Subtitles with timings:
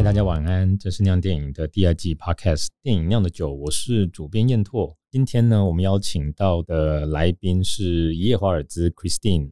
[0.00, 0.78] 嗨，大家晚安。
[0.78, 3.52] 这是酿电影的第二季 Podcast，电影酿的酒。
[3.52, 4.96] 我是主编燕拓。
[5.10, 9.50] 今天呢，我们邀请到的来宾是一夜华尔兹 Christine。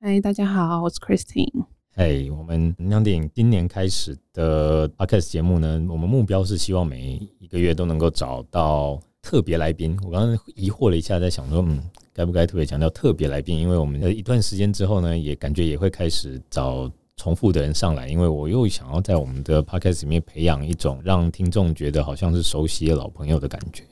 [0.00, 1.66] 嗨，大家好，我是 Christine。
[1.92, 9.98] 嗨，我们酿电影今年开始的 Podcast 节目呢，我们目标是希望每一个月都能够找到特别来宾。
[10.04, 11.82] 我刚刚疑惑了一下，在想说，嗯，
[12.12, 13.58] 该不该特别强调特别来宾？
[13.58, 16.88] 因为我们的一段时间之后呢，也感觉也会开始找。
[17.20, 23.84] 重复的人上来，因为我又想要在我们的 podcast 里面培养一种让听众觉得好像是熟悉的老朋友的感觉，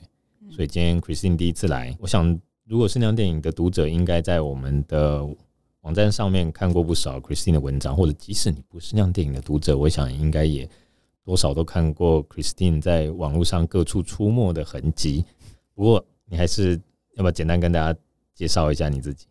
[0.49, 5.23] 所以今天 Christine 第一次来，我想如果是酿电影的读者，应该在我们的
[5.81, 10.67] 网站上面看过不少 Christine 的文章，或者即使你不是酿电影的读者，我想应该也
[11.23, 15.23] 多少都看过 Christine 在网络上各处出没的痕迹。
[15.75, 16.81] 不过你还是
[17.15, 17.99] 要不要简单跟大家
[18.33, 19.27] 介绍一下你自己？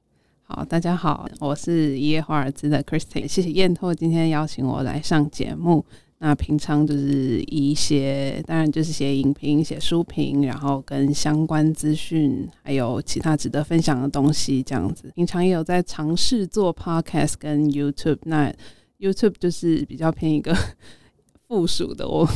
[0.51, 5.85] 好，大家好，我是一叶华尔兹的 Christine，谢谢燕拓今天邀请我来上节目。
[6.21, 15.13] 那平常就是一些，当然就是写影评、写书评，然后跟相关资讯，还有其他值得分享的东西这样子。
[15.15, 18.51] 平常也有在尝试做 Podcast 跟 YouTube，那
[18.99, 20.57] YouTube 就是比较偏一个
[21.47, 22.27] 附属的，我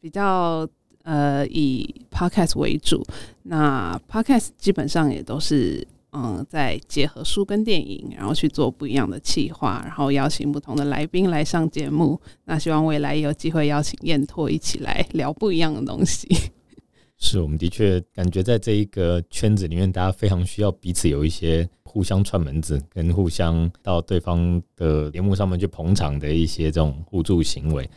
[0.00, 0.66] 比较
[1.02, 3.04] 呃以 Podcast 为主。
[3.42, 5.86] 那 Podcast 基本上也都是。
[6.12, 12.20] 嗯，再结合书跟电影，然后去做不一样的企划，然后邀请不同的来宾来上节目。
[12.46, 16.28] 那希望未来也有机会邀请燕拓一起来聊不一样的东西。
[17.16, 27.88] 是，我们的确感觉在这一个圈子里面，大家非常需要彼此有一些互相串门子，跟互相到对方的节目上面去捧场的一些这种互助行为。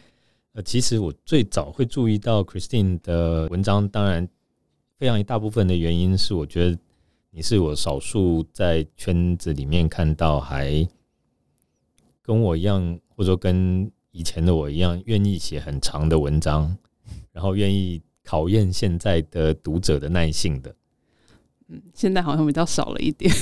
[0.54, 4.30] 呃，其实我最早会注意到 Christine 的文章，当然
[5.00, 6.78] 非常一大部分的原因是我觉得。
[7.36, 10.88] 你是我少数在圈子里面看到还
[12.22, 16.78] 跟我一样，或者说跟以前的我一样，愿意写很长的文章，
[17.32, 20.76] 然后愿意考验现在的读者的耐性的。
[21.70, 23.34] 嗯，现在好像比较少了一点。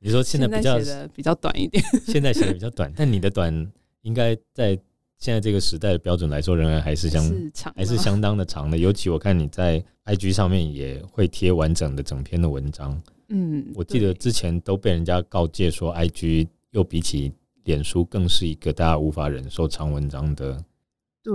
[0.00, 3.72] 你说现在比较写的比较短一点，现在写的比较短，但你的短
[4.02, 4.78] 应该在
[5.16, 8.76] 现在这个时代的标准来说，仍然还是相是还是相当的长的。
[8.76, 13.02] 尤其我看你在 IG 上面也会贴完整的整篇的文章。
[13.30, 17.32] 嗯，我记得之前都被人家告诫说，IG 又比起
[17.64, 20.64] 脸书更是一个大家无法忍受长文章的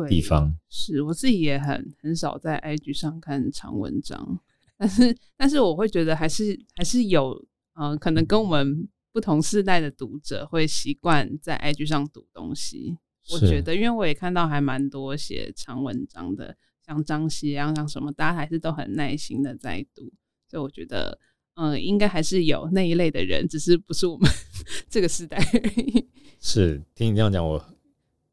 [0.10, 0.58] 地方。
[0.70, 4.40] 是我自己也很很少在 IG 上看长文章，
[4.76, 7.46] 但是但是我会觉得还是还是有，
[7.76, 12.98] 嗯、呃，可能跟我们不同世代的读者会习惯在 IG 上读东西。
[13.32, 20.12] 我觉得，因为我也看到还蛮多写长文章的，像张希啊，像什么，大家还是都很耐心的在读，
[20.50, 21.20] 所以我觉得。
[21.56, 24.30] 嗯，应该还是有那一类的人，只是不是我们
[24.90, 26.06] 这个时代而已。
[26.40, 27.64] 是，听你这样讲，我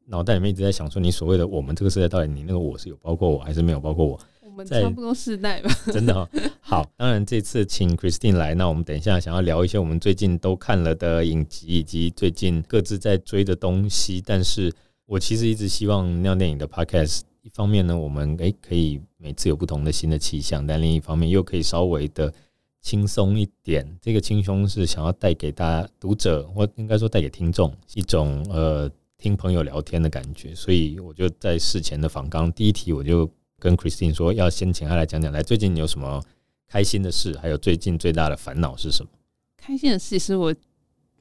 [0.07, 4.19] 脑袋里面一直在想说，你所谓的我们这个时代，到底你那个我是有包括我还是没有包括我？
[4.43, 5.69] 我们差不多世代吧。
[5.93, 6.27] 真的哦。
[6.59, 14.21] 好，当然这次请 Christine 来，那我们等一下想要聊一些我们最近都看了的影集，以及最近各自在追的东西。
[14.25, 14.73] 但是
[15.05, 22.33] 我其实一直希望尿电影的 Podcast，一方面呢，我们诶可以每次有不同的新的气象，但另一方面又可以稍微的。
[22.81, 30.53] 轻松一点，这个轻松是想要带给大家读者，或应该说带给听众一种呃听朋友聊天的感觉。
[30.55, 36.23] 所以我就在事前的访刚第一题，我就跟 Christine 说，要先请他来讲讲，来最近你有什么
[36.67, 39.11] 开心的事，还有最近最大的烦恼是什么？
[39.57, 40.53] 开心的事是我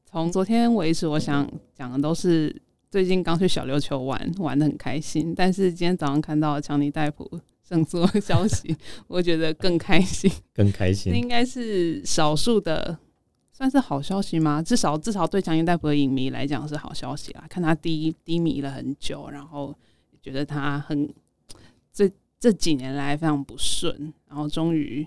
[0.06, 5.34] 从昨天为止，我想讲的都是最近刚去小琉球玩，玩得很开心。
[5.36, 7.30] 但是今天早上看到强尼戴普。
[7.70, 8.76] 更多 消息，
[9.06, 11.12] 我觉得更开心，更开心。
[11.12, 12.98] 那应该是少数的，
[13.52, 14.60] 算是好消息吗？
[14.60, 17.46] 至少至少对强尼戴普的影迷来讲是好消息啦。
[17.48, 19.72] 看他低低迷了很久，然后
[20.20, 21.08] 觉得他很
[21.92, 25.06] 这这几年来非常不顺，然后终于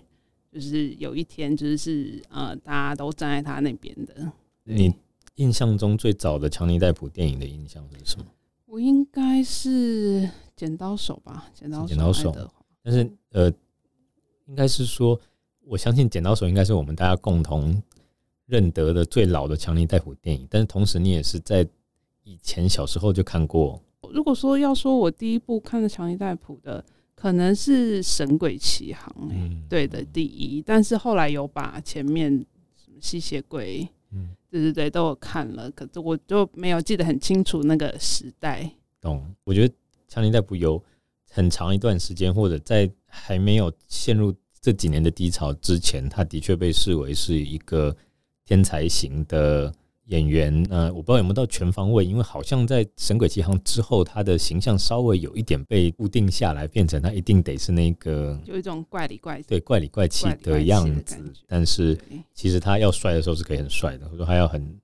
[0.50, 4.31] 就是有一天，就是呃，大家都站在他那边的。
[4.63, 4.94] 你
[5.36, 8.25] 印象中最早的强尼戴普电影的印象是什么？
[8.68, 11.88] 我应该是剪刀手吧，剪刀手。
[11.88, 12.51] 剪刀手，
[12.81, 13.51] 但是呃，
[14.45, 15.19] 应该是说，
[15.65, 17.81] 我相信剪刀手应该是我们大家共同
[18.45, 20.47] 认得的最老的强尼戴普电影。
[20.50, 21.67] 但是同时，你也是在
[22.23, 23.81] 以前小时候就看过。
[24.11, 26.83] 如果说要说我第一部看的强尼戴普的，
[27.15, 30.61] 可能是《神鬼奇航》嗯，对的第一。
[30.61, 32.31] 但是后来有把前面
[32.75, 33.88] 什么吸血鬼。
[34.11, 38.69] 嗯，对对对，都有看了，可是我就没有记得很清楚那个时代。
[39.01, 39.73] 懂，我觉得
[40.13, 40.80] 强尼戴普有
[41.31, 44.31] 很长一段时间，或者在还没有陷入
[44.62, 47.95] 这几年的低潮之前，他的确被视为是一个
[48.45, 49.74] 天才型的
[50.06, 61.33] 演员，呃，我不知道有没有到全方位，因为好像在《神鬼奇航》之后，他的形象稍微有一点被固定下来，变成他一定得是那个有一种怪里怪气，对怪里怪气的样子。
[61.48, 61.98] 但是
[62.36, 64.80] 其实他要帅的时候是可以很帅的，或者说他要很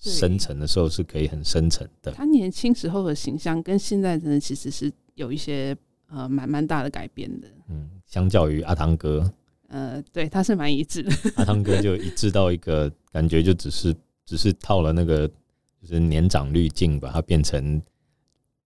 [0.00, 2.10] 深沉的时候是可以很深沉的。
[2.12, 5.76] 他年轻时候的形象跟现在真的其实是有一些
[6.08, 7.48] 呃蛮蛮大的改变的。
[7.68, 9.30] 嗯，相较于阿汤哥，
[9.68, 11.12] 呃，对，他是蛮一致的。
[11.36, 13.94] 阿汤哥就一致到一个感觉就只是。
[14.26, 15.26] 只是套了那个
[15.82, 17.82] 就是年长滤镜，把它变成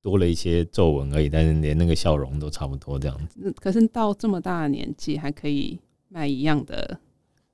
[0.03, 3.51] 多了一些皱纹而已，但是连那个笑容都差不多这样子。
[3.59, 5.81] 可是到这么大的年纪还可以
[6.11, 7.01] 卖一样的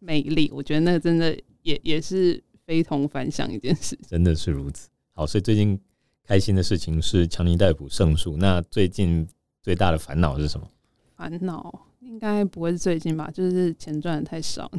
[0.00, 3.98] 魅力，我觉得那个真的也也是非同凡响一件事。
[4.06, 4.88] 真的是如此。
[5.12, 5.76] 好，所以最近
[6.22, 8.36] 开心的事情是强尼戴普胜诉。
[8.36, 9.26] 那最近
[9.60, 10.68] 最大的烦恼是什么？
[11.16, 11.86] 烦恼。
[11.98, 13.28] 应该不会是最近吧？
[13.34, 14.70] 就是钱赚的太少，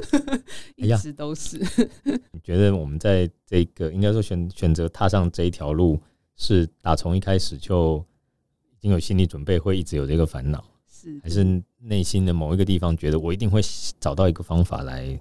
[0.76, 1.58] 一直都是。
[2.32, 6.00] 你觉得我们在这个应该说选选择踏上这一条路，
[6.34, 8.02] 是打从一开始就
[8.70, 10.64] 已经有心理准备，会一直有这个烦恼？
[10.90, 13.60] 是还是内心的某一个地方觉得我一定会
[14.00, 15.18] 找到一个方法来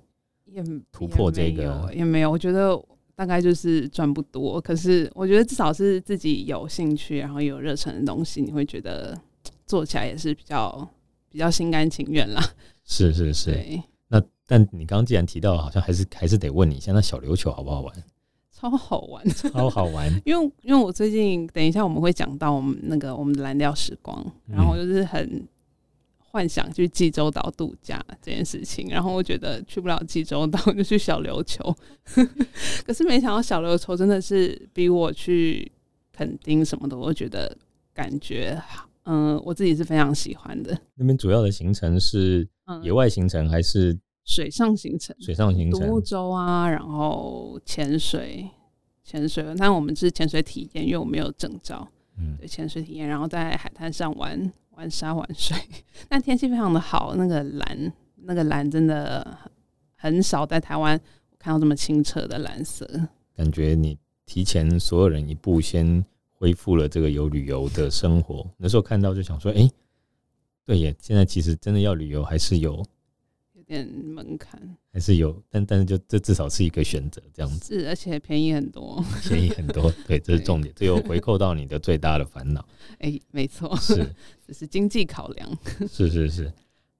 [0.91, 1.89] 突破这个？
[1.91, 2.77] 也，也没有，我觉得
[3.15, 4.59] 大概就是赚不多。
[4.61, 9.19] 可是我觉得至少是自己有兴趣，然后有热忱的东西，你会觉得
[9.65, 10.87] 做起来也是比较。
[11.29, 12.41] 比较心甘情愿啦，
[12.85, 13.53] 是是是。
[14.07, 17.93] 那但你刚刚既然提到，好像还是还是得问你一下，那小琉球好不好玩？
[18.49, 20.09] 超好玩，超好玩。
[20.25, 25.45] 因为因为我最近等一下我们会讲到我们那个我们的蓝调时光，然后就是很
[26.37, 31.75] 幻想去济州岛度假这件事情，然后我觉得去不了济州岛， 就去小琉球。
[32.85, 35.71] 可是没想到小琉球真的是比我去
[36.13, 37.57] 垦丁什么的，我觉得
[37.91, 38.87] 感觉好。
[39.05, 40.77] 嗯，我自己是非常喜欢的。
[40.93, 42.47] 那边主要的行程是
[42.83, 45.15] 野外行程还是水上行程？
[45.19, 48.47] 水上行程，独木舟啊，然后潜水，
[49.03, 49.43] 潜水。
[49.57, 51.87] 但我们是潜水体验，因为我没有证照。
[52.19, 55.57] 嗯，对，潜水体验，然后在海滩上玩玩沙玩水。
[56.09, 59.37] 那天气非常的好，那个蓝，那个蓝真的
[59.95, 60.99] 很少在台湾
[61.37, 62.87] 看到这么清澈的蓝色。
[63.35, 66.05] 感觉你提前所有人一步先。
[66.39, 69.67] 恢复了这个有旅游的生活，那时候看到就想说，哎、
[70.63, 72.85] 对耶，现在其实真的要旅游还是有
[73.67, 74.59] 点门槛，
[74.91, 77.79] 还是有，但但是就这至少是一个选择，这样子。
[77.79, 82.65] 是，而且便宜很多，便宜很多， 对，这是重点，这又回扣到你的最大的烦恼，
[82.99, 83.95] 哎、欸，没错，是，
[84.47, 86.51] 这是经济考量，是是是，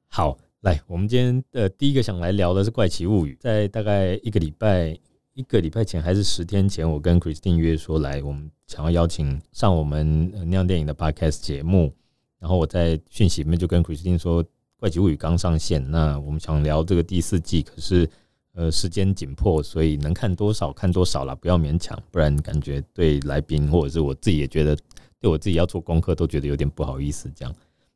[0.08, 4.98] 好，来，我们今天的第一个想来聊的是《怪奇物语》，在大概一个礼拜。
[5.34, 11.94] 一个礼拜前还是十天前，我跟 Christine 约说来，我们想要邀请上我们酿电影的 Podcast 节目。
[12.40, 14.44] 然后我在讯息里面就跟 Christine 说，
[14.80, 18.10] 《怪奇物语》刚上线，那我们想聊这个第四季，可是
[18.54, 24.78] 呃时间紧迫，所以能看多少看多少啦，不要勉强，不然感觉对来宾或者是我自己也觉得，
[25.20, 27.54] 对我自己要做功课都觉得有点不好意思这样。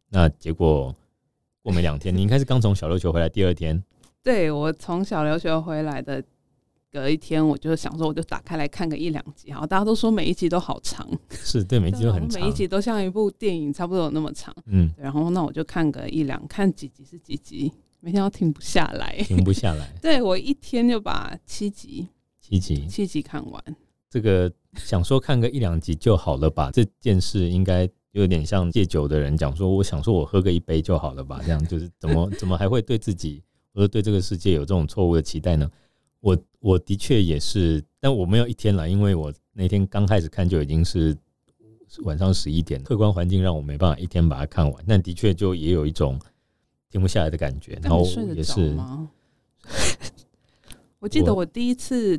[0.09, 0.95] 那结果
[1.61, 3.83] 过没两天，你应该是刚从小琉球回来第二天，
[4.23, 6.23] 对，我从小琉球回来的。
[6.91, 9.49] 隔一天，我就想说，我就打开来看个一两集。
[9.51, 14.53] 好，大家都说每一集都好长，是对，每一集都很长，每一集都像一部电影，差不多有那么长。
[14.65, 17.71] 嗯，然后那我就看个一两，看几集是几集，
[18.01, 19.89] 每天都停不下来，停不下来。
[20.01, 22.09] 对，我一天就把七集，
[22.41, 23.63] 七集，七集看完。
[24.09, 26.69] 这个想说看个一两集就好了吧？
[26.71, 31.39] 这件事应该有点像戒酒的人讲说，我想说我喝个一杯就好了吧？
[31.45, 33.41] 这样就是怎么 怎么还会对自己
[33.73, 35.71] 或者对这个世界有这种错误的期待呢？
[36.19, 41.17] 我我的确也是，但我没有一天了，因为我那天刚开始看就已经是
[42.03, 44.83] 晚上十一点，客观环境让我没办法一天把它看完。
[44.87, 46.17] 但的确就也有一种
[46.89, 48.77] 停不下来的感觉，然后也是。
[50.99, 52.17] 我记得我第一次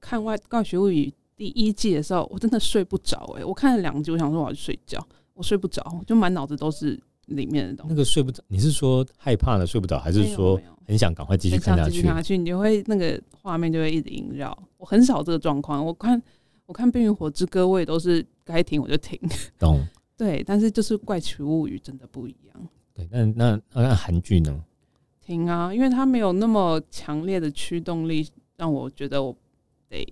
[0.00, 1.06] 看《外告学物语》
[1.36, 5.04] 第一季的时候，我真的睡不着哎、欸，我看了两集，我想说我要去睡觉，
[5.34, 6.98] 我睡不着，就满脑子都是。
[7.26, 12.02] 里面的东西，那个睡不着，你是说害怕的睡不着，还是说很想赶快继续看下去？
[12.02, 14.56] 下去，你就会那个画面就会一直萦绕。
[14.76, 16.20] 我很少这个状况，我看
[16.66, 19.16] 我看《冰与火之歌》，我也都是该停我就停。
[19.56, 19.80] 懂。
[20.18, 22.68] 对，但是就是《怪奇物语》真的不一样。
[22.92, 24.64] 对，那那那韩剧呢？
[25.20, 29.32] 停啊，因为它没有那么强烈的驱动力，让我觉得我
[29.88, 30.04] 得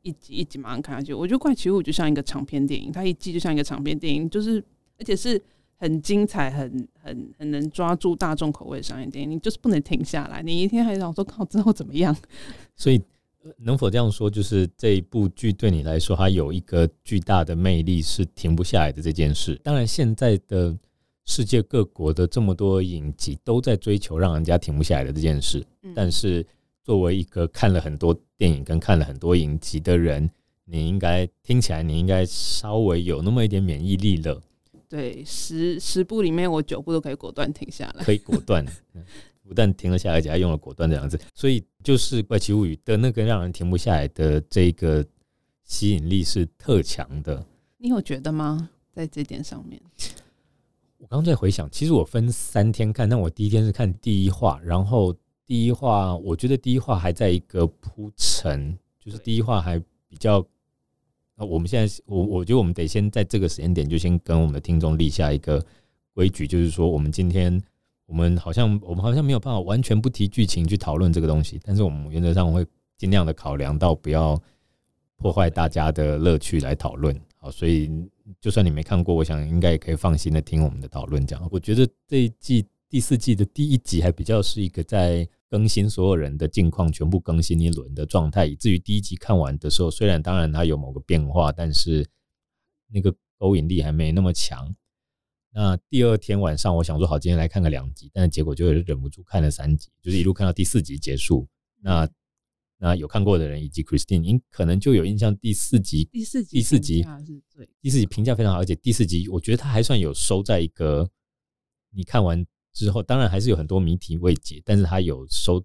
[0.00, 1.12] 一集一集马上看下去。
[1.12, 4.64] 我觉得《怪奇物语》就像一个长篇电影，它一季就像一个长篇电影，就是
[4.98, 5.38] 而且是。
[5.82, 10.40] 很精彩，很很很能抓住大众口味的商业电影，你就是不能停下来。
[10.40, 12.16] 你一天还想说靠之后怎么样？
[12.76, 13.02] 所以
[13.56, 19.60] 能否这样说，就是这一部剧对你来说，它有一个巨大的魅力是停不下来的这件事。
[19.64, 20.72] 当然，现在的
[21.24, 26.46] 世界各国的这么多影集都在追求让人家停不下来的这件事，但是
[26.84, 30.30] 作为一个看了很多电影跟看了很多影集的人，
[30.64, 34.40] 你应该听起来你应该稍微有那么一点免疫力了。
[34.92, 38.62] 对，十十部里面我九部都可以果断停下来， 可以果断，
[39.48, 45.02] 不但停了下来，而且还用了“果断”这两个字，所以就是《怪奇物语》的那个让人停不下来的这个
[45.64, 47.42] 吸引力是特强的。
[47.78, 48.68] 你有觉得吗？
[48.92, 49.80] 在这点上面，
[50.98, 60.46] 我刚刚在回想，其实我分三天看，但我第一天是看第一话，然后第一话我觉得第一话还在一个铺陈，就是第一话还比较。
[61.36, 65.64] 那我们现在，我我觉得我们得先在这个时间点就先跟我们的听众立下一个
[66.12, 67.60] 规矩，就是说，我们今天
[68.06, 72.66] 我们好像我们好像没有办法完全不提剧情去讨论这个东西，但是我们原则上会
[72.98, 74.40] 尽量的考量到不要
[75.16, 77.18] 破坏大家的乐趣来讨论。
[77.38, 77.90] 好，所以
[78.40, 81.26] 就算你没看过，我想应该也可以放心的听我们的讨论。
[81.26, 85.26] 这样，我觉得这一季第四季的第一集还比较是一个在。
[85.52, 92.08] 更新所有人的近况，全部更新一轮的状态，以至于第一集看完的时候，虽然当然它有某个变化，但是
[92.90, 94.74] 那个勾引力还没那么强。
[95.50, 101.46] 那第二天晚上，我想说好，今天来看个两集，但是结果就忍不住看了三集，就是一路看到第四集结束。
[101.82, 102.08] 那
[102.78, 111.10] 那有看过的人以及 Christine，您可能就有印象，第四集第四集第四集是最第四集评价非常好，而且第四集我觉得它还算有收在一个
[111.90, 112.42] 你看完。
[112.72, 115.60] 之后当然还是有很多谜题未解，但是他有收，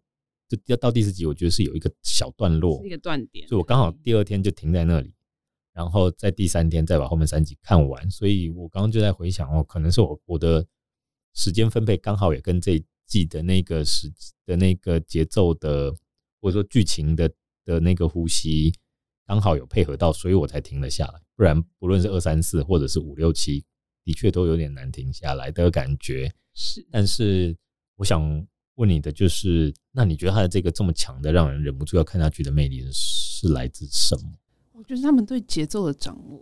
[0.48, 5.14] 就要到第四集，我觉得是有一个小段落，一个断点，所以我刚好第二天就停在那里，
[5.74, 8.10] 然后在第三天再把后面三集看完。
[8.12, 10.66] 所以我刚刚就在回想哦，可能是我我的
[11.34, 14.12] 时间分配刚好也跟这一季的那个时
[14.46, 15.94] 的那个节奏的，
[16.42, 17.32] 或者说剧情的
[17.64, 18.74] 的那个呼吸
[19.26, 21.22] 刚好有配合到，所以我才停了下来。
[21.36, 23.64] 不然不论是二三四或者是五六七，
[24.08, 26.32] 的确都有点难停下来的感觉。
[26.54, 27.54] 是，但是
[27.98, 34.32] 我想问你的就是，那你觉得他的这个这么强的，让人忍不住要看下去的魅力是来自什么？
[34.72, 36.42] 我觉得他们对节奏的掌握，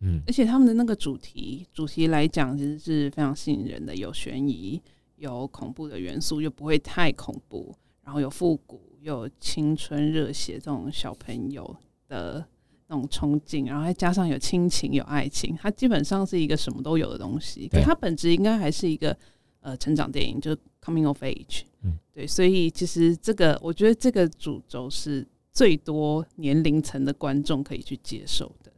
[0.00, 4.78] 嗯，而且他们的那个主题，主题来讲其实是非常吸引人的，有悬疑，
[5.16, 11.76] 有恐怖的元素，又不会太恐怖，然后有复古，又有青春热血这种小朋友
[12.08, 12.46] 的
[12.88, 17.68] 那种憧憬，然后再加上有亲情、有爱情，它基本上是一个什么都有的东西。
[17.68, 19.16] 可它本质应该还是一个。
[19.60, 28.72] 呃，成长电影就是 coming of age，嗯，对，所以其实这个我觉得这个主轴是最多年龄层的观众可以去接受的，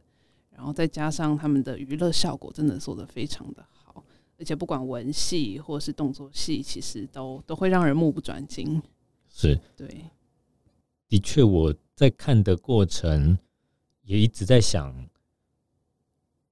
[0.49, 4.03] 然后再加上他们的娱乐效果真的做得非常的好，
[4.39, 8.81] 而且不管文戏或是动作戏，其实都都会让人目不转睛。
[9.29, 10.05] 是，对，
[11.07, 13.37] 的确我在看的过程
[14.09, 14.93] 也一直在想，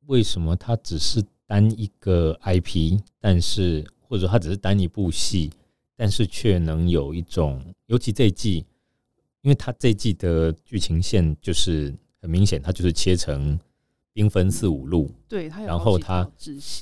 [0.06, 3.86] 为什么它只是单一个 IP，但是。
[4.10, 5.52] 或者说它只是单一部戏，
[5.98, 8.66] 但是却能有一种，尤其这一季，
[9.42, 13.60] 因为它这一季的剧情线就是很明显，它就是切成
[14.14, 16.26] 兵分四五路，对，它然后它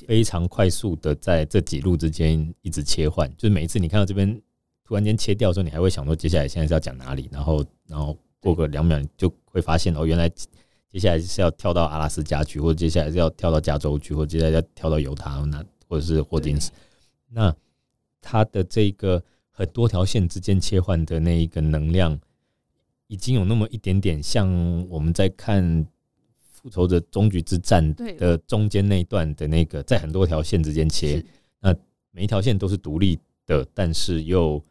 [0.06, 4.40] 非常快速的在这几路之间一直切换，就是每一次你看到这边
[4.84, 10.30] 突然间切掉的时候，你还会想说接下来现在是要讲哪里，然后然后过个两秒就会发现哦，原来
[10.96, 16.70] 接下来是要跳到阿拉斯加去，或者接下来是要跳到加州去，或者接下来要跳到犹他那，或者是霍金斯。
[17.28, 17.54] 那
[18.22, 22.18] 他的这个很多条线之间切换的那一个能量，
[23.08, 24.48] 已经有那么一点点像
[24.88, 25.62] 我们在看
[26.40, 31.22] 《复仇者终局之战》的中间那一段的那个，在很多条线之间切，
[31.60, 31.76] 那
[32.10, 34.64] 每一条线都是独立的，但是又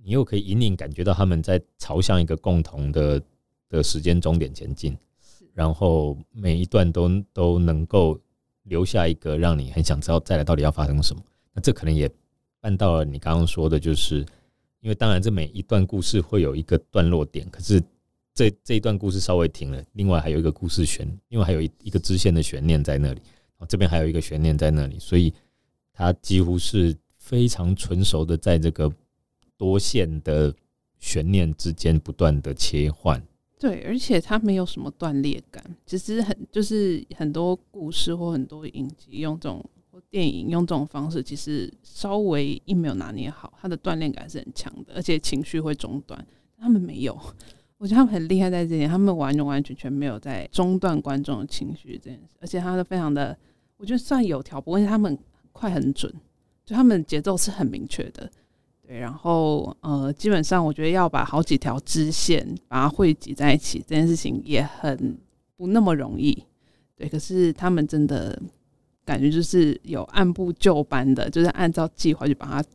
[0.00, 3.20] 你又可以隐隐感觉到他们在朝向一个共同的
[3.68, 4.96] 的时间终点前进，
[5.52, 8.20] 然后每一段都都能够。
[8.66, 12.10] 留下一个让你很想知道再来到底要发生什么，那这可能也
[12.60, 14.24] 办到了你刚刚说的，就是
[14.80, 17.78] 因为当然这每一段故事会有一个段落点，可是
[18.32, 23.20] 这这一段故事稍微停了，另外还有一个故事悬，另外还有一一个支线的悬念在那里，
[23.68, 25.30] 这边还有一个悬念在那里，所以
[25.92, 28.90] 它几乎是非常纯熟的在这个
[29.58, 30.54] 多线的
[30.98, 33.22] 悬念之间不断的切换。
[33.58, 46.26] 对，而且它没有什么断裂感，其实很就是很多故事或很多影集用这种或电影用这种方式，其实稍微一没有拿捏好，它的断裂感是很强的，而且情绪会中断。
[46.58, 47.18] 他们没有，
[47.78, 53.36] 我觉得他们很厉害在这点，他们完完全全没有在中断观众的情绪这件事，而且他的非常的，
[53.76, 55.18] 我觉得算有条不紊，他们
[55.52, 56.12] 快很准，
[56.64, 58.30] 就他们节奏是很明确的。
[58.86, 65.16] 对，然后呃，基本上我觉得要把好几条支线把它汇集在一起，这件事情也很
[65.56, 66.44] 不那么容易。
[66.96, 68.40] 对，可是他们真的
[69.04, 72.68] 感觉就是有按部就班的，就是按照计划去把它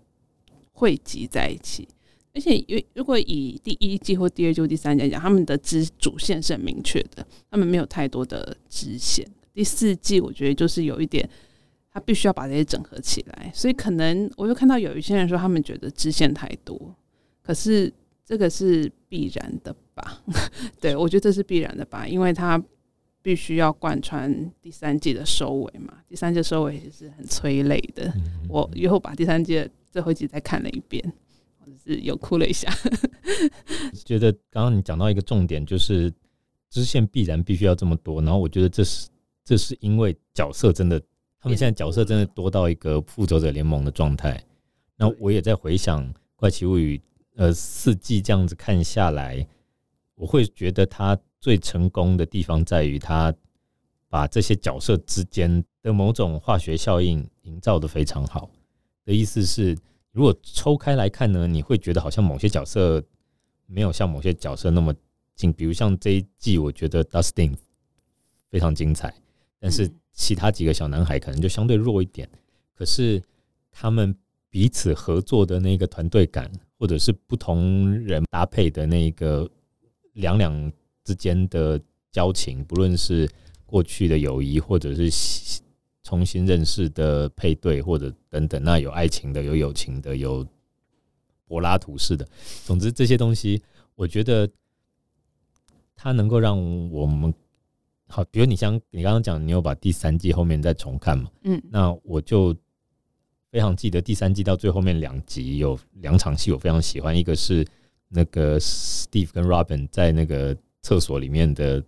[0.71, 1.87] 汇集在一起。
[2.33, 2.63] 而且，
[2.93, 9.27] 如果以第一季或第二季或第三季来讲，他们的支主线是很明确的，他们没有太多的支线。
[9.53, 11.27] 第四季我觉得就是有一点，
[11.91, 16.95] 他必须要把这些整合起来，所以可能我又看到有一些人说他们觉得支线太多，
[17.41, 17.91] 可是
[18.25, 20.21] 这个是必然的吧？
[20.79, 22.63] 对，我觉得这是必然的吧，因为他
[23.21, 25.97] 必须要贯穿第三季的收尾嘛。
[26.07, 28.13] 第三季的收尾也是很催泪的，
[28.47, 31.13] 我以后把第三季的最后一集再看了一遍。
[31.85, 32.67] 是有哭了一下，
[34.03, 36.11] 觉得刚刚你讲到一个重点，就是
[36.67, 38.21] 支线必然必须要这么多。
[38.23, 39.07] 然后我觉得这是
[39.45, 40.99] 这是因为角色真的，
[41.39, 44.43] 他们现在角色真的多到一个复仇者联盟的状态。
[44.95, 46.05] 那我也在回想
[46.35, 46.97] 《怪奇物语》
[47.35, 49.47] 呃四季这样子看下来，
[50.15, 53.33] 我会觉得他最成功的地方在于他
[54.09, 58.49] 把这些角色之间的某种化学效应营造的非常好。
[59.05, 59.77] 的意思是。
[60.11, 63.01] 如果抽开来看呢，你会觉得好像某些角色
[63.67, 64.93] 没有像某些角色那么
[65.35, 67.55] 近，比如像这一季，我觉得 Dustin
[68.49, 69.13] 非常精彩，
[69.59, 72.29] 但是其他几个小男孩可能就相对弱一点。
[72.75, 73.23] 可是
[73.71, 74.13] 他们
[74.49, 79.49] 彼此合作的那个团队感，或者是不同人搭配的那个
[80.13, 80.71] 两两
[81.05, 81.79] 之间的
[82.11, 83.29] 交情，不论是
[83.65, 85.61] 过去的友谊，或者是。
[86.01, 90.47] 重新认识的配对，或者等等，那有爱情的，有友情的，有
[91.45, 92.27] 柏拉图式的。
[92.65, 93.61] 总之这些东西，
[93.93, 94.49] 我觉得
[95.93, 96.57] 它能够让
[96.89, 97.31] 我们
[98.09, 98.23] 好。
[98.25, 101.29] 比如你像你刚刚讲，你有把第三季后面再重看嘛？
[101.43, 102.53] 嗯，那我就
[103.51, 107.17] 非常记得第三季到最后面两集有两场戏，我非常喜欢。
[107.17, 107.65] 一个是
[108.09, 111.83] 那个 Steve 跟 Robin 在那个厕所里面的，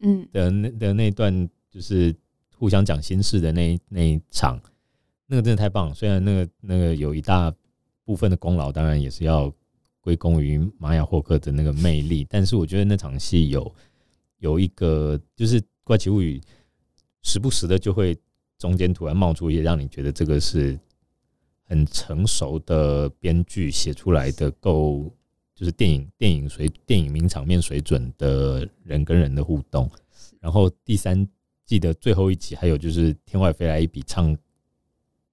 [0.00, 2.12] 嗯的那的那段就是。
[2.58, 4.58] 互相讲心事的那那一场，
[5.26, 5.94] 那个真的太棒了。
[5.94, 7.54] 虽然那个那个有一大
[8.02, 9.52] 部分的功劳，当然也是要
[10.00, 13.70] 归功于玛雅霍克的那个魅力，但是我觉得那场戏有
[14.38, 16.40] 有一个，就是怪奇物语
[17.22, 18.16] 时不时的就会
[18.58, 20.78] 中间突然冒出一些让你觉得这个是
[21.64, 25.12] 很成熟的编剧写出来的，够
[25.54, 29.90] 就是电影电影水电影名场面水准的人跟人的互动。
[30.40, 31.28] 然后第三。
[31.68, 34.38] 季的最后一集，还有就是天外飞来一笔唱，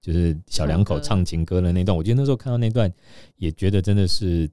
[0.00, 1.96] 就是小两口唱情歌的那段。
[1.96, 2.92] 我记得那时候看到那段，
[3.36, 4.50] 也觉得真的是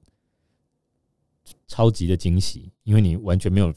[1.66, 3.74] 超级的惊喜，因为你完全没有，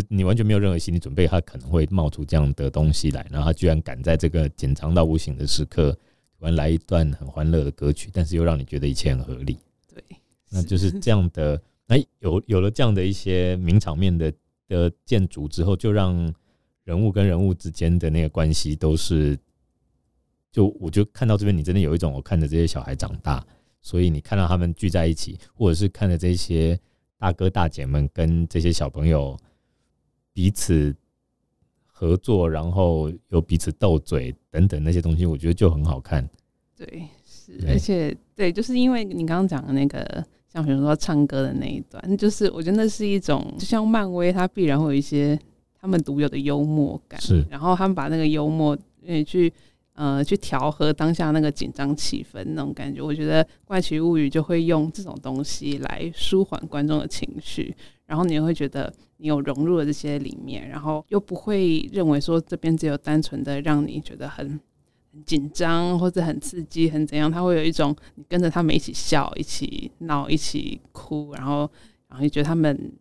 [0.00, 5.92] 就你完全没有任何心理准备，他可能会冒出这样的东西来，然后他居然敢在这个紧张到无形的时刻，
[6.38, 9.58] 突然来一段很欢乐的歌曲，但是又让你觉得一切很合理。
[9.92, 10.02] 对，
[10.50, 11.60] 那就是这样的。
[11.86, 14.32] 那有有了这样的一些名场面的
[14.66, 16.34] 的建筑之后，就让。
[16.84, 19.38] 人物跟人物之间的那个关系都是，
[20.52, 23.42] 就我就看到这边，你真的有一种我看着这些小孩长大，
[23.80, 26.78] 所以你看到他们聚在一起，或者是看着这些
[27.16, 29.34] 大哥大姐们跟这些小朋友
[30.34, 30.94] 彼此
[31.86, 36.28] 合作，然后又彼此斗嘴等等那些东西，我觉得就很好看。
[36.76, 45.38] 对，是，而且对，就是因为你刚刚讲的那个，像比如说唱歌的那一段，就是我觉得那是一种，就像漫威，它必然会有一些。
[45.76, 48.74] 他们独有的幽默感，是，然后他们把那个幽默，
[49.06, 49.52] 呃，去
[49.92, 58.90] 呃去调和当下那个紧张气氛那种感觉，我觉得《怪奇物语》就会用这种东西来舒缓观众的情绪，然后你会觉得
[59.24, 64.46] 你有融入了这些里面，然后又不会认为说这边只有单纯的让你觉得很
[65.10, 71.60] 很紧张或者很刺激很怎样，他会有一种你跟着他们一起笑、一起闹、一起哭，然后
[72.08, 72.92] 然后你觉得他们。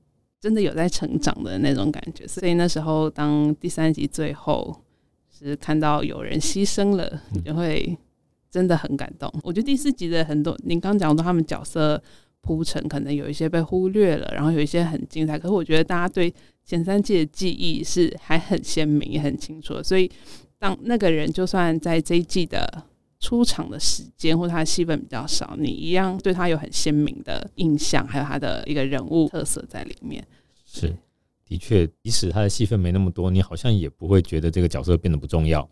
[0.43, 4.77] 真的有在成长的那种感觉，所以那时候当第三集最后
[5.31, 7.97] 是看到有人牺牲了，你就会
[8.51, 9.33] 真的很感动。
[9.41, 12.03] 我觉得第四集的很多，您刚讲到他们角色
[12.43, 15.39] 铺陈，可能有一些被忽略了，然后有一些很精彩。
[15.39, 16.31] 可是我觉得大家对
[16.65, 19.81] 前三季的记忆是还很鲜明、也很清楚。
[19.81, 20.11] 所以
[20.59, 22.83] 当那个人就算在这一季的
[23.21, 30.21] 出场的时间或他的戏份比较少，你一样对他有很鲜明的印象，还有他的一个人物特色在里面。
[30.65, 30.93] 是，
[31.45, 35.65] 的确，即使他的戏份没那么多，你好像也不会觉得这个角色变得不重要，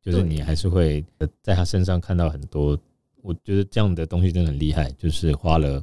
[0.00, 1.04] 就是你还是会
[1.42, 2.78] 在他身上看到很多。
[3.22, 5.82] 我觉得这样的东西真的很厉害，就是花了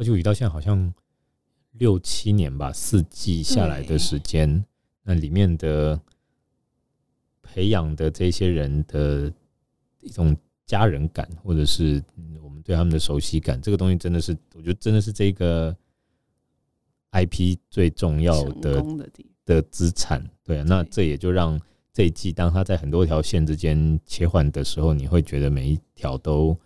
[0.00, 0.94] 怪奇物语到现在好像
[1.72, 4.64] 六七年吧，四季下来的时间，
[5.02, 6.00] 那里面的
[7.42, 9.30] 培养的这些人的。
[10.00, 10.34] 一种
[10.64, 12.02] 家人感，或者是
[12.42, 15.76] 我们对他们的熟悉感，这个东西真的是，我觉得真的是这个
[17.12, 18.82] IP 最重要的
[19.44, 20.24] 的资产。
[20.42, 21.60] 对啊，那这也就让
[21.92, 26.58] 这一季，当他在很多条线之间切换的时候，你会觉得每一条都，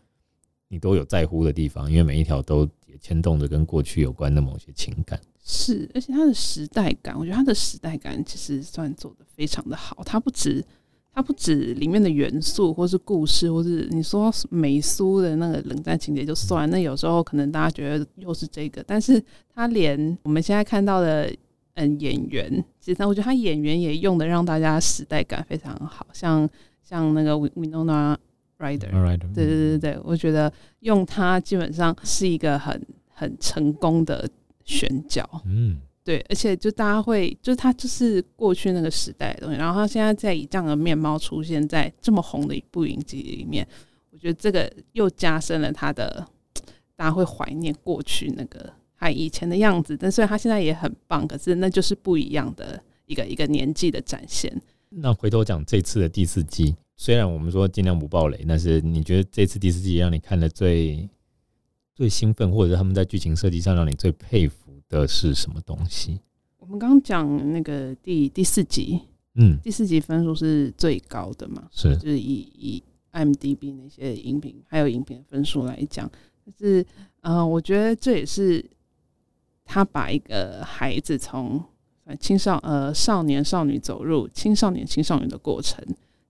[0.75, 5.21] 你都有在乎的地方，因为每一条都也牵动着跟过去有关的某些情感。
[5.45, 10.03] 是，而且它的时代感，我觉得它的时代感其实算做的非常的好。
[10.05, 10.65] 它不止，
[11.13, 19.23] 它不止里面的元素，或是故事，或是你说美苏的那个冷战情节就算，那有时候可能大家觉得又是这个，但是
[19.55, 21.33] 它连我们现在看到的
[21.75, 26.49] 嗯演员，其实我觉得他演员也用的让大家时代感非常好，像
[26.83, 28.17] 像那个 Winona
[29.35, 34.29] 对对对对，我觉得用它基本上是一个很很成功的。
[34.67, 43.69] 选角，嗯，对，而且就大家会，就是他就是过去那个时代的东西，然后它现在在以这样的面貌出现在这么红的一部影集里面，
[44.11, 46.27] 我觉得这个又加深了他的，
[46.97, 49.95] 大家会怀念过去那个他以前的样子。
[49.95, 54.51] 但虽然他现在也很棒，可是那就是不一样的一个一个年纪的展现。
[54.89, 61.09] 那回头讲这次的第四季，虽然我们说尽量不暴雷，但是你觉得这次第四季让你看的最？
[61.97, 66.19] 最兴奋，或者他们在剧情设计上让你最佩服的是什么东西？
[66.59, 69.01] 我们刚刚讲那个第第四集，
[69.37, 71.69] 嗯，第四集分数是最高的嘛？
[71.71, 76.11] 是，就是以以 IMDB 那些影评还有影评分数来讲，
[76.45, 76.85] 就是
[77.21, 78.69] 呃，我觉得这也是
[79.65, 81.63] 他把一个孩子从
[82.19, 85.87] 青少呃少年少女走入青少年青少年的过程，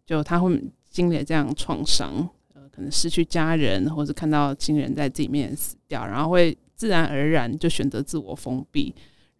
[0.06, 2.28] 就他会经历这样创伤。
[2.54, 8.92] 呃可能失去家人，或是看到亲人在自己面前死掉，然后会自然而然就选择自我封闭，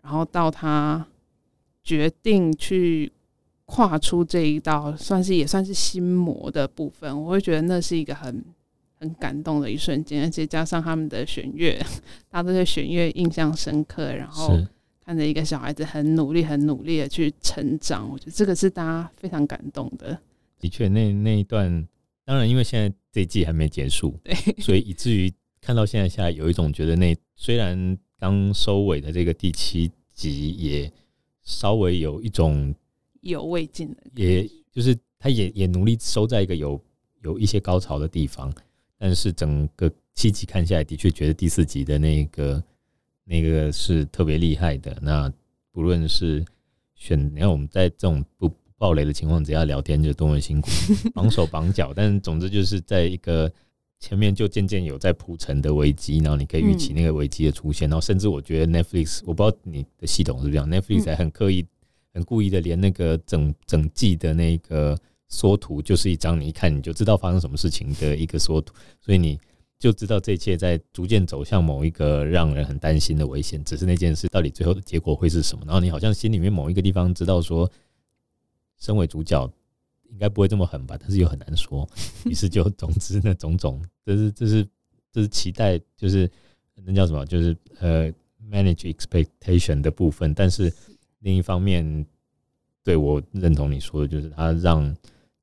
[0.04, 1.04] 然后到他
[1.82, 3.10] 决定去
[3.64, 8.44] 跨出这一道，算是也算是心魔的部分，我会觉得那是一个很
[9.00, 11.76] 很感动的一瞬间，而且加上他们的弦乐，
[12.30, 14.56] 大家都对弦乐印象深刻，然后
[15.04, 20.16] 看着一个小孩子很努力、很努力的去成长，我觉得这个是大家非常感动的。
[20.64, 21.86] 的确，那那一段。
[22.24, 30.90] 当然，因为现在这一季还没结束，对，所以以至于看到现在下来，有一种觉得那虽然刚收尾的这个第七集也
[31.42, 32.74] 稍微有一种
[33.20, 36.82] 意犹未尽的，也就是他也也努力收在一个有
[37.20, 38.50] 有一些高潮的地方，
[38.96, 42.64] 但是整个七集看下来，的确觉得第四集的那个
[43.24, 44.96] 那个是特别厉害的。
[45.02, 45.30] 那
[45.70, 46.42] 不论是
[46.94, 48.50] 选，你看我们在这种不。
[48.84, 50.68] 爆雷的情况，只要聊天就多么辛苦，
[51.14, 51.90] 绑手绑脚。
[51.96, 53.50] 但总之就是在一个
[53.98, 57.88] 前面就渐渐有在铺陈的危机，然后你可以预期那个危机的出现。
[57.88, 61.64] 然后甚至我觉得 Netflix，我不知道你的系统是不是这样，Netflix 还很刻意、
[62.12, 64.94] 很故意的，连那个整整季的那个
[65.28, 69.40] 缩图，就是一张你一看你就知道发生什么事情的一个缩图，所以你
[69.78, 73.64] 就知道这一切在逐渐走向某一个让人很担心的危险。
[73.64, 75.64] 只是那件事到底最后的结果会是什么？
[75.64, 77.66] 然后你好像心里面某一个地方知道说。
[78.78, 79.50] 身为主角，
[80.10, 80.96] 应该不会这么狠吧？
[81.00, 81.88] 但是又很难说。
[82.26, 84.66] 于是就总之那种种，这是这是
[85.10, 86.30] 这是期待，就是
[86.74, 87.24] 那叫什么？
[87.26, 88.12] 就是呃
[88.50, 90.34] ，manage expectation 的部分。
[90.34, 90.72] 但是
[91.20, 92.06] 另一方面，
[92.82, 94.94] 对我认同你说的，就是他让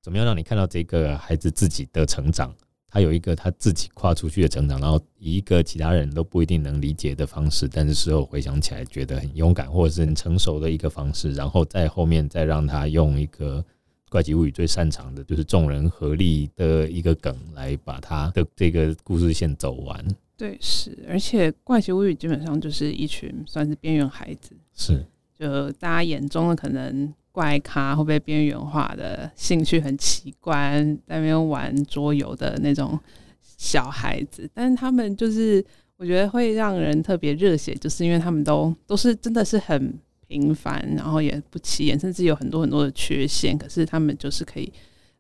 [0.02, 2.56] 怎么样让你看到这个孩子自己的成长，
[2.94, 13.64] 他有一个他自己跨出去的成长，然后以一个其他人都不一定能理解的方式，但是事后回想起来觉得很勇敢或者是很成熟的一个方式，然后在后面再让他用一个
[14.10, 20.06] 怪奇物语最擅长的就是众人合力的一个梗来把他的这个故事线走完。
[20.36, 25.06] 对，是，而且怪奇物语基本上就是一群算是边缘孩子，是，
[25.40, 27.14] 就大家眼中的可能。
[27.32, 33.00] 怪咖会被边缘化的兴趣很奇怪，在那边玩桌游的那种
[33.42, 35.64] 小孩子，但是他们就是
[35.96, 44.72] 我觉得会让人特别热血，就是因为他们都都是真的是很平凡，然后也不起眼，甚至有很多很多的缺陷，可是他们就是可以，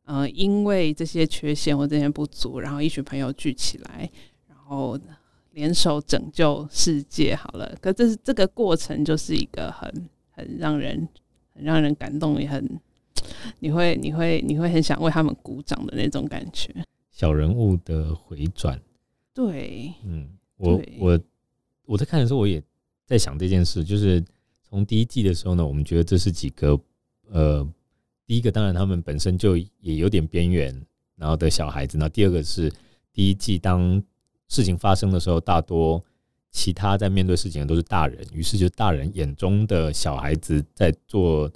[0.03, 4.09] 呃，因为这些缺陷或这些不足，然后一群朋友聚起来，
[4.49, 4.99] 然后
[5.51, 7.33] 联手拯救世界。
[7.35, 11.07] 好了，可这是这个过程就是一个很很让人。
[11.61, 12.67] 很让人感动，也很
[13.59, 16.73] 你会你会你会很想为他们鼓掌的那种感觉。
[17.11, 18.81] 小人物的回转，
[19.31, 21.19] 对，嗯，我我
[21.85, 22.61] 我在看的时候，我也
[23.05, 23.83] 在想这件事。
[23.83, 24.23] 就是
[24.63, 26.79] 从第一季的时候呢，我们觉得这是几个
[27.29, 27.67] 呃，
[28.25, 30.73] 第一个当然他们本身就也有点边缘，
[31.15, 31.97] 然后的小孩子。
[31.97, 32.73] 那第二个是
[33.13, 34.01] 第一季当
[34.47, 36.03] 事情发生的时候，大多。
[36.51, 41.51] 其他在面对事情的都是大人，于是就大人眼中的小孩子在做，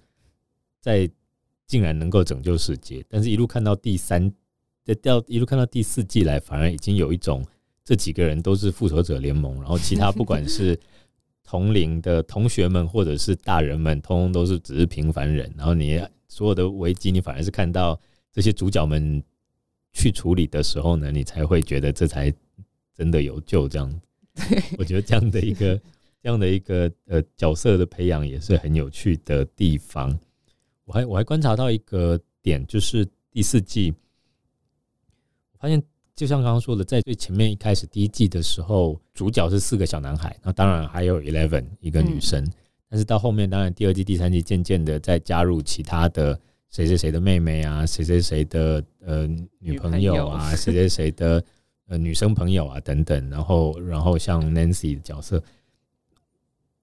[0.80, 1.10] 在
[1.68, 3.06] 竟然能够拯救世界。
[3.10, 4.32] 但是，一路看到第三，
[4.84, 7.46] 在掉一路看到第四季来，反而已经有一种
[7.84, 10.80] 这几个人都是复仇者联盟，然后其他 不管是
[11.44, 15.54] 同龄的同学们或者是大人们，通通都是只是平凡人。
[15.58, 18.00] 然后你所有的危机，你反而是看到
[18.32, 19.22] 这些主角们
[19.94, 22.34] 去处理的时候呢，你才会觉得这才。
[22.98, 24.00] 真的有救这样子。
[24.78, 25.80] 我觉得这样的一个
[26.22, 30.18] 这样的一个呃角色的培养也是很有趣的地方。
[30.86, 33.94] 我还我还观察到一个点，就是第四季，
[35.54, 35.82] 我发现
[36.16, 42.52] 就像刚刚说的，在最前面一开始第一季的时候，主角是四个小男孩，那当然还有 Eleven 一个女生，嗯、
[42.90, 49.28] 但是到后面，当然第二季、第三季渐渐的再加入其他的谁谁谁的妹妹啊，谁谁谁的呃
[49.60, 51.44] 女朋友啊，谁谁谁的
[51.88, 55.44] 呃女生朋友啊等等，然后然后像 Nancy 的角色，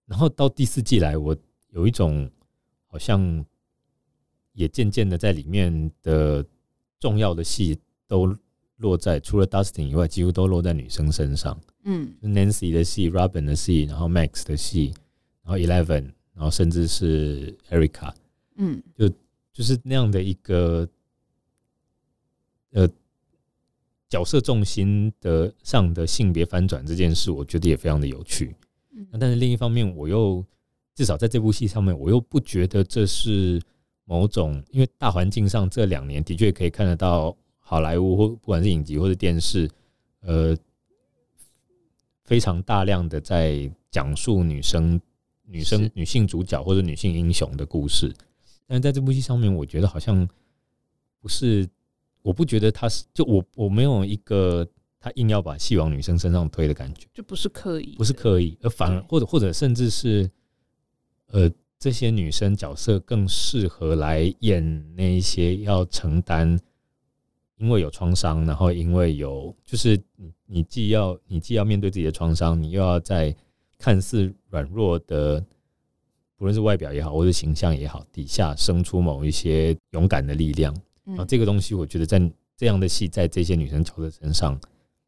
[0.06, 1.36] 然后到第四季来，我
[1.70, 2.30] 有一种
[2.86, 3.44] 好像。
[4.54, 6.44] 也渐渐的在里面的
[7.00, 8.36] 重要的戏都
[8.76, 11.58] 落在除了 Dustin 以外，几乎都落在女生身上。
[11.84, 14.92] 嗯，Nancy 的戏，Robin 的戏，然后 Max 的戏，
[15.42, 18.12] 然后 Eleven，然后甚至是 Erica。
[18.56, 19.08] 嗯，就
[19.54, 20.86] 就是那样的一个
[22.72, 22.86] 呃
[24.12, 28.54] 角色重心的上的性别翻转这件事，我觉得也非常的有趣。
[28.94, 30.44] 嗯，但是另一方面，我又
[30.94, 33.58] 至少在这部戏上面，我又不觉得这是。
[34.04, 39.70] 某种，因为大环境上这两年的确可以看得到好莱坞或不管是影集或者电视，
[40.22, 40.54] 呃，
[42.24, 45.00] 非常大量的在讲述女生、
[45.46, 48.12] 女生、女性主角或者女性英雄的故事，
[48.66, 50.28] 但是在这部戏上面，我觉得好像
[51.20, 51.66] 不是，
[52.22, 54.66] 我不觉得他是，就我我没有一个
[54.98, 60.30] 他硬要把戏往女生身上推的感觉，就不是刻意，不是刻意，而反而或者或者甚至是，
[61.28, 61.50] 呃。
[61.82, 66.56] 这些女生角色更适合来演那一些要承担，
[67.56, 73.34] 因为有创伤，然后因为有就是你你既要你既要面对自己的创伤，你又要在
[73.78, 75.44] 看似软弱的，
[76.36, 80.72] 不论是外表也好，或是形象也好，底下生出某一些勇敢的力量。
[81.04, 82.20] 然后这个东西，我觉得在
[82.56, 84.58] 这样的戏，在这些女生角色身上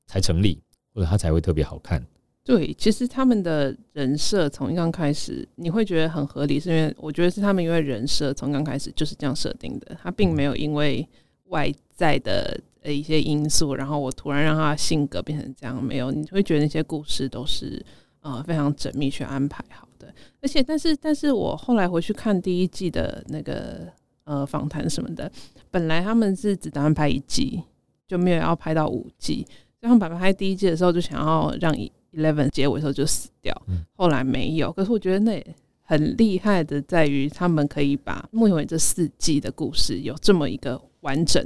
[0.06, 0.60] 才成立，
[0.92, 2.04] 或者她才会特别好看。
[2.42, 11.08] 对，其实他们的人设从一刚开始，你会觉得很合理，是因为我觉得是他们因为人设从刚开始就是这样设定的，他并没有因为
[11.44, 17.82] 外在的呃一些因素，然后我突然让他性格变成这样，没有，你会觉得那些故事都是
[18.20, 23.90] 呃非常缜密去安排好的，而且但是但是我后来回去看第一季的那个
[24.24, 25.32] 呃访谈什么的，
[25.74, 27.62] 本来他们是只打算拍一季，
[28.06, 29.44] 就没有要拍到五季，
[29.80, 31.74] 然后本来拍第一季的时候就想要让。
[32.16, 33.52] Eleven 结尾的时候就死掉，
[33.96, 34.70] 后来没有。
[34.70, 35.44] 可是我觉得那
[35.82, 41.44] 很厉害的在于，他们可以把目前为止这四季的故事有这么一个完整、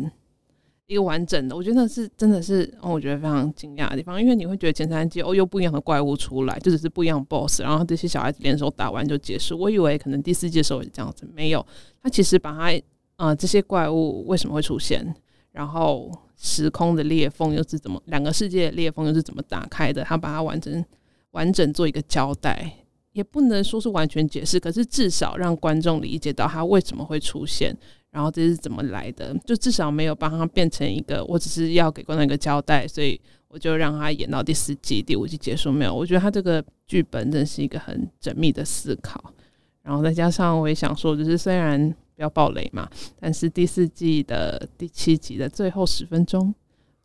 [0.86, 1.56] 一个完整的。
[1.56, 9.58] 我觉得那是真的是让我觉得非常惊讶的地方，因为你会觉得前三季哦又不一样的怪物出来，就只是不一样的 BOSS，然后这些小孩子联手打完就结束。
[9.58, 11.64] 我以为可能第四季的时候也这样子，没有。
[12.02, 12.82] 他其实把他啊、
[13.18, 15.14] 呃、这些怪物为什么会出现，
[15.52, 16.10] 然后。
[16.40, 18.00] 时空的裂缝又是怎么？
[18.06, 20.04] 两个世界的裂缝又是怎么打开的？
[20.04, 20.84] 他把它完整
[21.32, 22.72] 完整做一个交代，
[23.10, 27.76] 也不能说是完全解释，可是至少让观众理解到他为什么会出现，
[28.12, 35.92] 然后这是怎么来的，就至少没有把它变成一个我只是要给观众一个交代，所以我就让他演到第四季、第五季结束没有？
[35.92, 39.34] 我觉得他这个剧本真是一个很缜密的思考，
[39.82, 41.92] 然后再加上我也想说，就是虽然。
[42.18, 42.90] 不要暴雷嘛！
[43.20, 46.52] 但是第四季的第七集的最后十分钟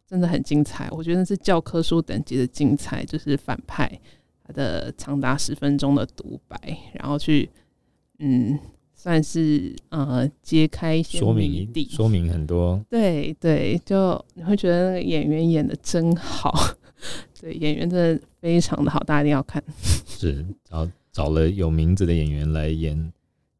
[0.07, 3.87] 真的很精彩，我觉得是教科书等级的精彩，就是反派
[4.43, 6.57] 他的长达十分钟的独白，
[6.95, 7.47] 然后去
[8.17, 8.57] 嗯，
[8.95, 16.51] 算是呃揭开说明说明很多，对对，就你会觉得那个演员演的真好，
[17.39, 19.63] 对，演员真的非常的好，大家一定要看。
[20.07, 23.13] 是找找了有名字的演员来演。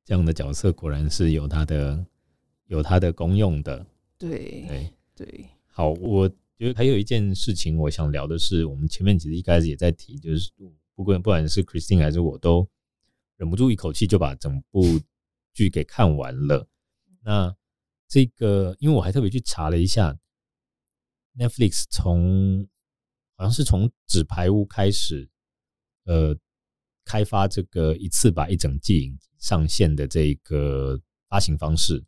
[0.05, 2.05] 这样的角色果然是有它的
[2.67, 3.85] 有它的功用的。
[4.17, 10.51] 对对对，好，我觉得还有一件事情我想聊的是，我们前面其实一开始也在提，就是
[10.95, 12.67] 不管不管是 Christine 还是我都
[13.37, 14.81] 忍不住一口气就把整部
[15.53, 16.67] 剧给看完了。
[17.21, 17.55] 那
[18.07, 20.17] 这个，因为我还特别去查了一下
[21.37, 22.67] ，Netflix 从
[23.35, 25.29] 好像是从纸牌屋开始，
[26.05, 26.37] 呃。
[27.05, 32.03] 开发这个一次把一整季上线的这个发行方式，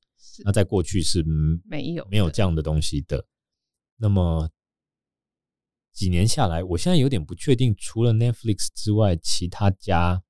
[0.46, 1.24] 那在过去是
[1.66, 3.26] 没有没有这样的东西的。
[3.98, 4.50] 那么
[5.92, 10.24] 几年下来，我现在有点不确定，除了 Netflix 之外，其他家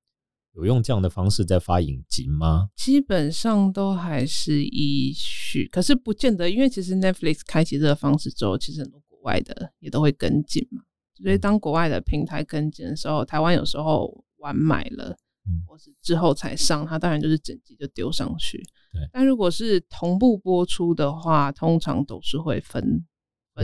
[0.54, 2.69] 有用这样的方式在发影集吗？
[2.75, 10.82] 基本上都还是依序，可是不见得，因为其实 Netflix 开启这个方式之后，其实很多国外的也都会跟进嘛。
[11.21, 14.23] 所以当国外的平台跟进的时候，台湾有时候。
[14.45, 15.17] 晚买了，
[15.65, 18.60] 或是之后才上，它当然就是整集就丢上去。
[18.93, 23.03] 对，但如果是同步播出的话，通常都是会分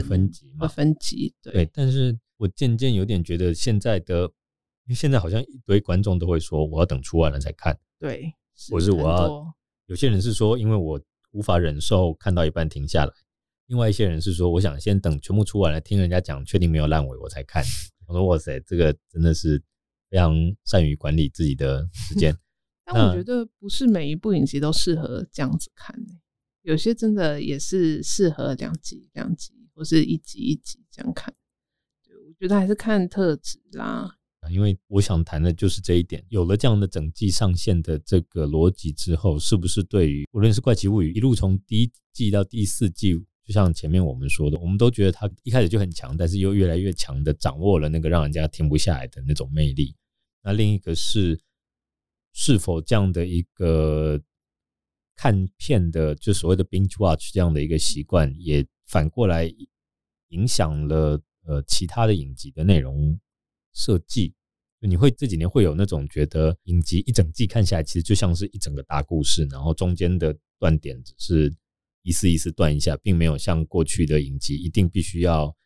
[0.08, 1.32] 分集嘛，会分集。
[1.40, 7.78] 对，对，但是我渐渐有点觉得现在的，因为现在好像一堆观众都会说，我要等出完了再看。
[7.96, 8.34] 对，
[8.72, 9.54] 或是我要，
[9.86, 13.12] 有些人是说，因为我无法忍受看到一半停下来；
[13.66, 17.62] 另外一些人是说，我想先等全部出完了，听人家讲，确定没有烂尾我才看。
[18.08, 19.62] 我说哇塞，这个真的是
[20.12, 20.34] 非常
[20.66, 22.36] 善于管理自己的时间。
[22.84, 25.96] 但我觉得不是每一部影集都适合这样子看，
[26.60, 31.32] 有些真的也是适合两集两集，或是一集一集这样看。
[32.06, 34.18] 对，我觉得还是看特质啦。
[34.50, 49.94] 因为我想谈的就是这一点，有了这样的整季上线的这个逻辑之后，是不是对于无论是怪奇物语一路从第一季到第四季，就像前面我们说的，我们都觉得它一开始就很强，但是又越来越强的掌握了那个让人家停不下来的那种魅力。
[50.42, 51.40] 那另一个是，
[52.32, 54.20] 是否这样的一个
[55.14, 59.48] 看片的，就所谓的 binge watch 这样的一个习惯，也反过来
[60.28, 63.18] 影响了呃其他的影集的内容。
[63.74, 64.34] 设计，
[64.80, 71.56] 你会这几年会有那种觉得影集一整季看下来，其实就像是一整个大故事，然后中间的断点只是
[72.02, 75.56] 一丝一丝断一下，并没有像过去的影集一定必须要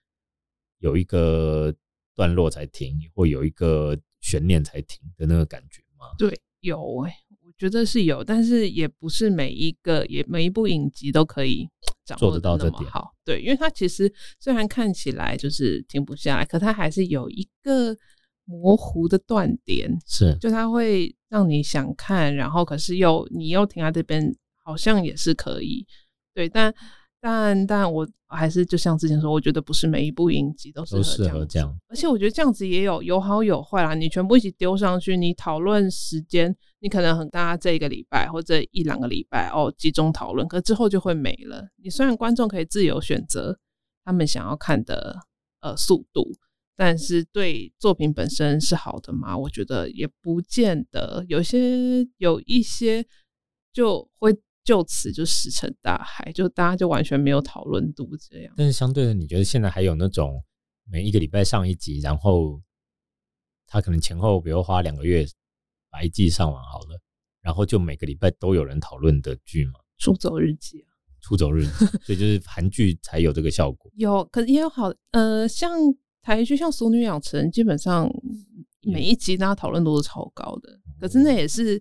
[0.79, 1.75] 有一个
[2.15, 6.07] 段落才停，或有一个悬念才停的那个感觉吗？
[6.19, 11.69] 对，有诶、欸，我觉得是有，但是也不是每一个也每一部影集都可以
[12.05, 12.91] 掌握得到这点。
[12.91, 17.97] 好，对，因为它其实虽然看起来就是停不下来，可它还是有一个
[18.45, 24.35] 模糊的断点，是，就它会让你想看，然后可是又你又停在这边，
[24.65, 25.87] 好像也是可以，
[26.35, 26.75] 对，但
[27.21, 33.95] 但但我还是就像之前说，我觉得不是每一部影集都适合这样，合这样，而且我觉得这样子也有有好有坏啦。
[33.95, 41.67] 你全部一起丢上去，你讨论时间，你可能很大，这一个礼拜或者一两个礼拜哦集中讨论，可之后就会没了。
[41.83, 43.59] 你虽然观众可以自由选择
[44.05, 45.17] 他们想要看的
[45.61, 46.31] 呃速度，
[46.77, 49.37] 但是对作品本身是好的吗？
[49.37, 51.25] 我觉得也不见得。
[51.29, 53.05] 有些有一些
[53.73, 54.37] 就会。
[54.67, 58.53] 就此就石沉大海，就大家就完全没有讨论度这样。
[58.57, 60.43] 但是相对的，你觉得现在还有那种
[60.91, 62.61] 每一个礼拜上一集，然后
[63.65, 65.25] 他可能前后比如花两个月
[65.89, 67.01] 把一季上完好了，
[67.43, 69.75] 然后就每个礼拜都有人讨论的剧吗？
[69.99, 73.89] 出走日记啊，出走日记，所以就是韩剧才有这个效果。
[73.95, 75.79] 有，可是也有好，呃，像
[76.23, 78.11] 台剧像《俗女养成》，基本上
[78.83, 81.81] 每一集大家讨论度都是超高的，可是那也是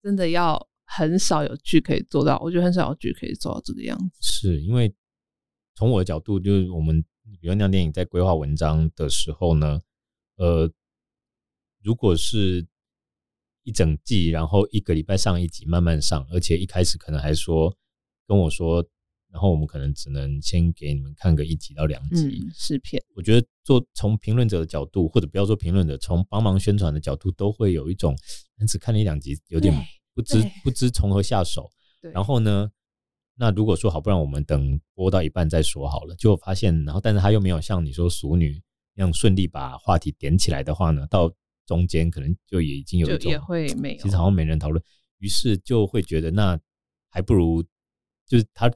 [0.00, 0.69] 真的要。
[0.92, 4.18] 很少有剧可以做到，我觉得很少有剧可以做到这个样子。
[4.20, 4.92] 是因为
[5.76, 7.00] 从我的角度，就是我们
[7.40, 9.80] 比如酿电影在规划文章的时候呢，
[10.34, 10.68] 呃，
[11.80, 12.66] 如果是
[13.62, 17.72] 一整季，然后一个礼拜上一集，慢慢上，而且一开始可能还说
[18.26, 18.84] 跟我说，
[19.30, 23.00] 然后我们可能只能先给你们看个一集到两集试片。
[23.14, 28.16] 我觉得做从评论者的角度，或者不要说评论者，从帮忙宣传的角度，都会有一种
[28.66, 29.72] 只看了一两集有点。
[30.20, 31.70] 不知不知从何下手，
[32.12, 32.70] 然后呢，
[33.36, 36.14] 那如果说好，不然我们等播到一半再说好了。
[36.16, 38.62] 就发现，然后但是他又没有像你说熟女
[38.94, 41.32] 那样顺利把话题点起来的话呢，到
[41.66, 44.82] 中间可能就也已经有一种也会没有，其实好像没人讨论，
[45.18, 46.58] 于是就会觉得那
[47.08, 47.62] 还不如
[48.26, 48.70] 就是他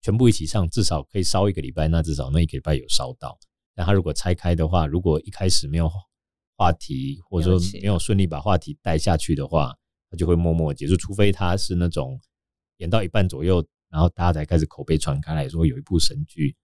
[0.00, 3.38] 全部一起上，至少可以烧一个礼拜，那至少那一个礼拜有烧到。
[3.74, 5.90] 但他如果拆开的话，如果一开始没有
[6.56, 9.76] 话题，或者说没有顺利把话题带下去的话。
[10.10, 12.20] 他就会默默结束，除非他是那种
[12.78, 16.54] 演到一半左右，然后大家才开始口碑传开来说有一部神剧，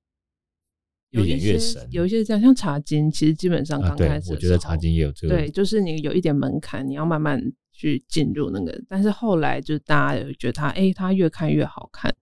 [1.10, 1.88] 越演越神。
[1.90, 7.40] 有一些这样，像茶金，其实基本上刚开始，我觉得茶金也有这个，对，就是你有一点门槛，你要慢慢
[7.72, 8.80] 去进入那个。
[8.88, 12.14] 但是后来就大家有觉得他，哎，他越看越好看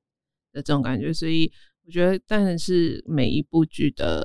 [0.53, 1.13] 的这种感觉。
[1.13, 1.53] 所以
[1.85, 4.25] 我觉得，但是每一部剧的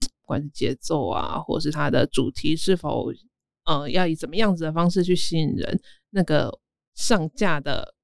[0.00, 3.12] 不管是节奏啊，或是它的主题是否。
[3.68, 5.80] 呃，要以怎么样子的方式去吸引人？
[6.16, 6.50] 那个
[6.94, 7.94] 上架的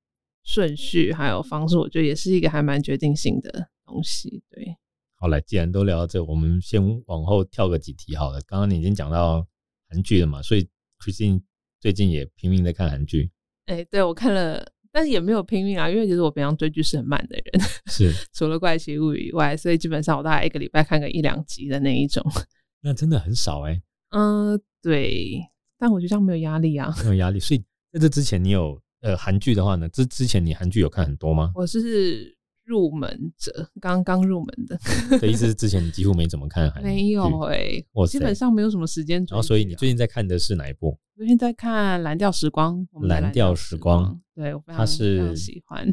[0.44, 4.42] 顺序还有方式，我觉得也是一个还蛮决定性的东西。
[4.50, 4.76] 对，
[5.16, 8.38] 好来，既然都聊到这，我们先往后跳个几题好了。
[8.46, 9.46] 刚刚你已经讲到
[9.88, 11.40] 韩剧了嘛，所以 Christine
[11.80, 13.30] 最近也拼命在看韩剧。
[13.64, 22.22] 哎、欸，对我看了，但是也没有拼命啊，因为其实我平常追剧是很慢的人，是 除了怪奇物语以外，所以基本上我大概一个礼拜看个一两集的那一种。
[22.82, 23.82] 那真的很少哎、欸。
[24.10, 25.40] 嗯，对。
[25.78, 27.40] 但我觉得这样没有压力啊，没有压力。
[27.40, 29.86] 所以在这之前，你有呃韩剧的话呢？
[29.90, 31.52] 之之前你韩剧有看很多吗？
[31.54, 32.34] 我是
[32.64, 35.18] 入门者，刚刚入门的。
[35.18, 36.88] 的意思是 之前你几乎没怎么看韩剧？
[36.88, 39.26] 没有哎、欸，我基本上没有什么时间、啊。
[39.28, 40.98] 然后，所以你最近在看的是哪一部？
[41.14, 42.86] 最近在看《蓝调时光》。
[43.06, 45.92] 蓝调时光，对，我非常是非常喜欢。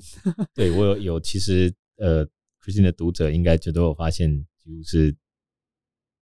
[0.56, 2.26] 对我有有，其实呃，
[2.62, 5.14] 最近的读者应该就都有发现，几乎是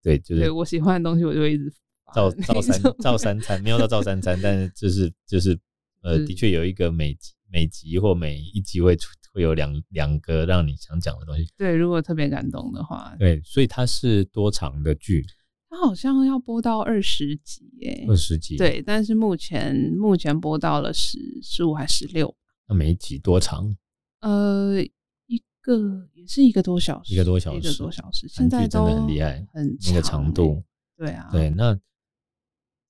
[0.03, 1.73] 对，就是对我喜欢的东西，我就会一直
[2.13, 5.59] 照照 三照三餐，没有到照三餐，但是就是就是
[6.01, 11.47] 呃，的确有一个每集每集或每一集会出会有两两个让你想讲的东西。
[11.57, 15.25] 对，如果特别感动的话，对，所以它是多长的剧？
[15.69, 18.57] 它好像要播到二十集耶，二十集。
[18.57, 22.35] 对，但是目前目前播到了十十五还十六。
[22.67, 23.75] 那每一集多长？
[24.19, 24.79] 呃，
[25.25, 28.27] 一个也是一个多小时，一个多小时，一个多小时。
[28.27, 30.63] 现在真的很厉害，很那个长度。
[30.95, 31.75] 对啊，对，那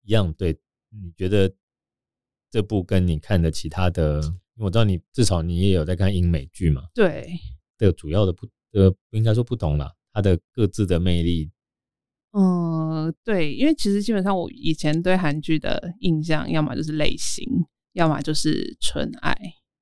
[0.04, 0.32] 一样。
[0.34, 0.58] 对，
[0.90, 1.54] 你觉得
[2.50, 4.22] 这部跟你看的其他的，
[4.58, 6.84] 我知道你至少你也有在看英美剧嘛？
[6.94, 7.28] 对。
[7.76, 11.52] 这个主要的不呃，不应该说不同啦，它的各自的魅力。
[12.32, 17.46] 嗯，对，因为其实基本上我以前对韩剧的印象，要么就是类型，
[17.94, 19.32] 要么就是纯爱，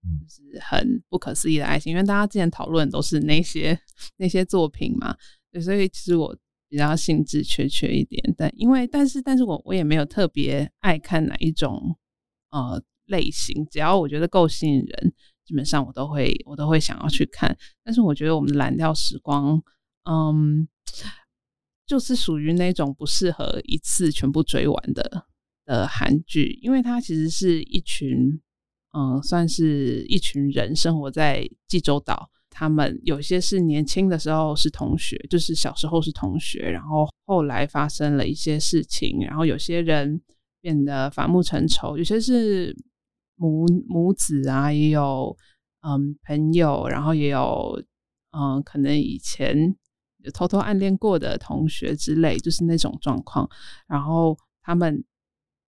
[0.04, 1.92] 嗯，就是很不可思议的爱情。
[1.92, 3.80] 因为大家之前讨论都是那些
[4.18, 5.16] 那些作品嘛，
[5.52, 6.36] 对，所以其实我
[6.72, 8.34] 比较兴致缺缺一点。
[8.36, 11.96] 但因为，但是，但是我我也没有特别爱看哪一种
[12.50, 15.14] 呃类型，只要我觉得够吸引人，
[15.46, 17.56] 基本上我都会我都会想要去看。
[17.84, 19.62] 但是我觉得我们的蓝调时光，
[20.10, 20.68] 嗯。
[21.88, 25.26] 就是属于那种不适合一次全部追完的
[25.66, 28.40] 的韩剧，因为它其实是一群，
[28.98, 32.30] 嗯，算是一群人生活在济州岛。
[32.52, 40.22] 他们有些是年轻的时候是同学，就是小时候是同学，然后后来发生了一些事情，然后有些人
[40.62, 42.76] 变得反目成仇，有些是
[43.36, 45.36] 母母子啊，也有
[45.82, 47.82] 嗯朋友，然后也有
[48.32, 49.76] 嗯可能以前。
[50.36, 53.50] 偷偷暗恋过的同学之类，就是那种状况。
[53.88, 55.04] 然后他们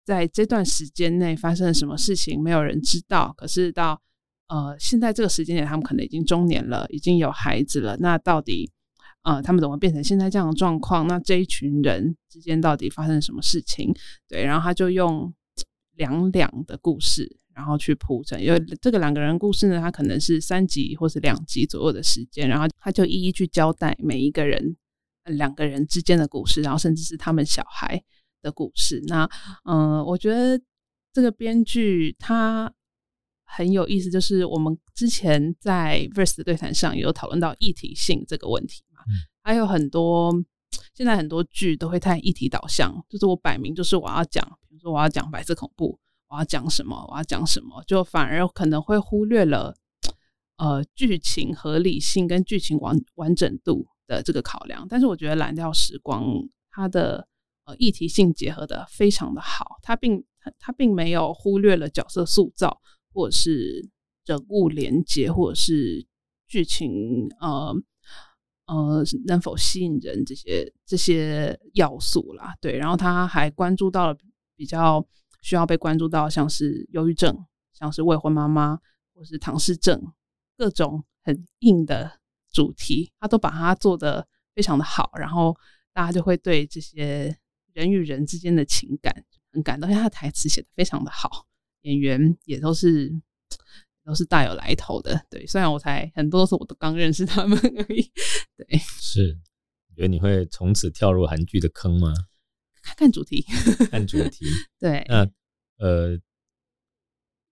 [0.06, 3.34] 在这段时间内发生了什么事情，没有人知道。
[3.36, 4.00] 可是到
[4.48, 7.98] 呃现在这个时间点，他们可能已经中年了，已经有孩子了。
[7.98, 8.70] 那到底
[9.24, 11.08] 呃他们怎么变成现在这样的状况？
[11.08, 13.94] 那这一群人之间到底发生什么事情？
[14.28, 15.34] 对，然后他就用
[15.96, 17.38] 两两的故事。
[17.56, 24.76] 然后去铺陈，因为这个两个人故事呢，他可能是三集或是两集左右的时间，然后他就一一去交代每一个人
[25.26, 28.04] 两个人之间的故事，然后甚至是他们小孩
[28.42, 29.04] 的故事。
[29.06, 29.30] 那
[29.66, 30.60] 嗯、呃，我觉得
[31.14, 32.74] 这个编剧他
[33.56, 40.34] 很有意思，就是我们之前在 Verse 的对谈上也有讨论到议题性这个问题嘛，嗯、还有很多
[40.94, 46.00] 现在很多剧都会太议题导向，就是我摆明就是我要讲，比如说我要讲白色恐怖。
[46.30, 47.06] 我要讲什么？
[47.12, 47.84] 我要讲什么？
[47.86, 49.76] 就反而可能会忽略了，
[50.58, 54.88] 呃，剧情合理性跟剧情完完整度的这个考量。
[54.90, 56.24] 但是我觉得《蓝调时光》
[56.72, 57.28] 它的
[57.66, 60.24] 呃议题性结合的非常的好，它并
[60.58, 62.82] 它并没有忽略了角色塑造，
[63.14, 63.90] 或者是
[64.26, 66.06] 人物连接，或者是
[66.48, 67.76] 剧情呃
[68.66, 72.56] 呃能否吸引人这些这些要素啦。
[72.60, 74.18] 对，然后他还关注到了
[74.56, 75.08] 比较。
[75.46, 78.80] 需要被关注到，像是忧郁症，像是未婚妈妈，
[79.14, 80.14] 或是唐氏症，
[80.56, 82.18] 各种很硬的
[82.50, 85.54] 主题，他都把它做得非常的好，然后
[85.92, 87.38] 大家就会对这些
[87.74, 89.14] 人与人之间的情感
[89.52, 91.46] 很感动，因为他台词写的非常的好，
[91.84, 93.10] 演员也都是
[94.04, 95.26] 都是大有来头的。
[95.30, 98.12] 对，虽然我才很多时候我都刚认识他们而已。
[98.58, 99.38] 对，是，
[99.88, 102.14] 你觉得你会从此跳入韩剧的坑吗？
[102.82, 103.46] 看看主题，
[103.90, 104.46] 看主题。
[104.78, 105.26] 对，那
[105.78, 106.20] 呃，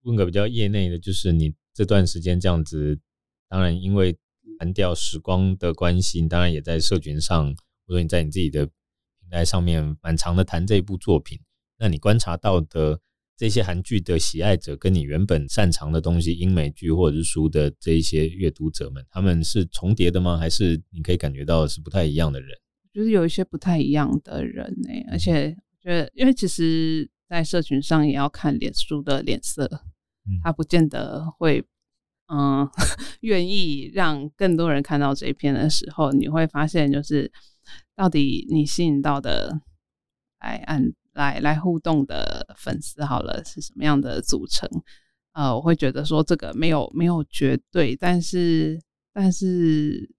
[0.02, 3.00] 问个比较业内的，就是你这段时间这样子，
[3.48, 4.18] 当然因为
[4.58, 7.54] 蓝调时光的关系，你当然也在社群上，
[7.86, 11.40] 或者你在你自己的平台上面蛮长的谈这一部作品。
[11.78, 13.00] 那你观察到的
[13.42, 20.38] 这些韩剧的喜爱者，跟你原本擅长的东西，英美剧或者是书的这一些阅读者们，他们是重叠的吗？
[20.38, 22.56] 还是你可以感觉到是不太一样的人？
[22.92, 29.68] 就是有一些不太一样的人呢、欸，而且我觉得，因为其实，在社群上也要看脸书的脸色，
[30.44, 31.64] 他不见得会，
[32.32, 32.70] 嗯，
[33.22, 37.32] 愿意让更多人看到这一篇的时候，你会发现，就是
[37.96, 39.62] 到底你吸引到的
[40.38, 44.68] 来按来来互动的粉丝，好了，是什么样的组成？
[45.32, 48.80] 呃，我会觉得说这个没有没有绝对，但是
[49.12, 50.10] 但是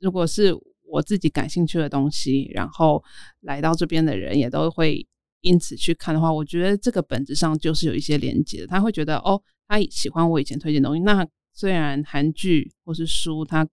[0.00, 0.54] 如果是。
[0.88, 3.02] 我自己感兴趣的东西，然后
[3.40, 5.04] 来到这边的人也都会
[5.40, 8.68] 因此去看的话，我觉得这个本质上就是有一些连接的。
[8.68, 11.02] 他会觉得哦，他喜欢我以前推荐的东西。
[11.02, 13.66] 那虽然韩剧或是书，他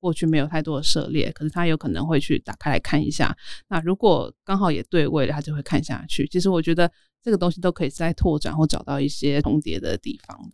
[0.00, 3.36] 过去没有太多的涉猎，可是他有可能会去打开来看一下。
[3.68, 6.26] 那如果刚好也对位了，他就会看下去。
[6.26, 6.90] 其实我觉得
[7.22, 10.52] 这个东西都可以再拓展或找到一些重叠的地方。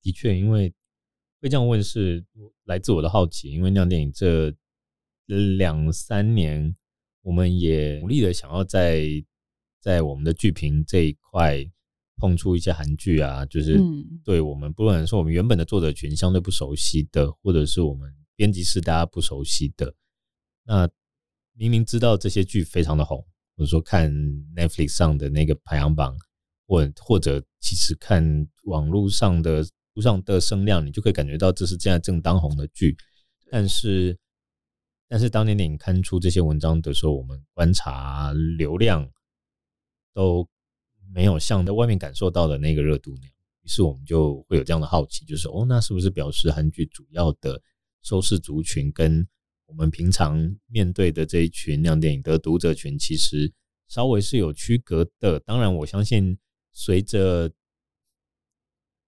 [0.00, 0.72] 的确，因为
[1.40, 2.24] 会这样问是
[2.64, 4.54] 来自我的好奇，因为酿电影这。
[5.56, 6.76] 两三年，
[7.22, 9.02] 我们也努力的想要在
[9.80, 11.64] 在我们的剧评这一块
[12.16, 13.80] 碰出一些韩剧啊，就是
[14.24, 18.12] 对我们不管说我们原本的作者群相对不熟悉的，或者是我们
[18.42, 19.94] 编辑是大家不熟悉的，
[20.64, 20.90] 那
[21.52, 23.24] 明明知道这些剧非常的红，
[23.56, 24.12] 或者说看
[24.56, 26.18] Netflix 上的那个排行榜，
[26.66, 29.64] 或或者其实看网络上的
[30.00, 32.96] 上的声量，你就可以感觉到这是现在正当红的剧，
[33.48, 34.18] 但是。
[35.08, 39.06] 但是当年电影刊出这些文章的时候，我们观察流量
[40.14, 40.48] 都
[41.14, 47.60] 没有像在外面感受到的那个热度那样，于是我们就会有这样的好奇，就是哦，那是不是表示韩剧主要的
[48.02, 49.26] 收视族群跟
[49.66, 53.52] 我们平常面对的这一群亮电影的读者群其实
[53.88, 55.40] 稍微是有区隔的？
[55.40, 56.38] 当然，我相信
[56.72, 57.50] 随着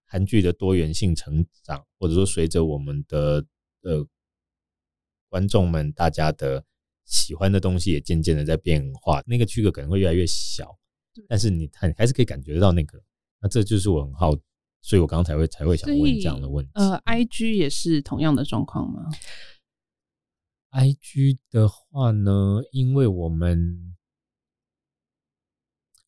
[0.05, 3.45] 韩剧的多元性成长，或者说随着我们的
[3.81, 4.07] 呃。
[5.27, 6.63] 观众们，大家的
[7.03, 10.77] 喜欢的东西也渐渐的在变化，那个区隔可能会越来越小，
[11.27, 13.03] 但是你还还是可以感觉到那个，
[13.41, 14.31] 那这就是我很好，
[14.85, 16.71] 所以我刚才会才会想问这样的问题。
[16.75, 19.09] 呃，IG 也是同样的状况吗
[20.69, 23.95] ？IG 的话呢，因为我们，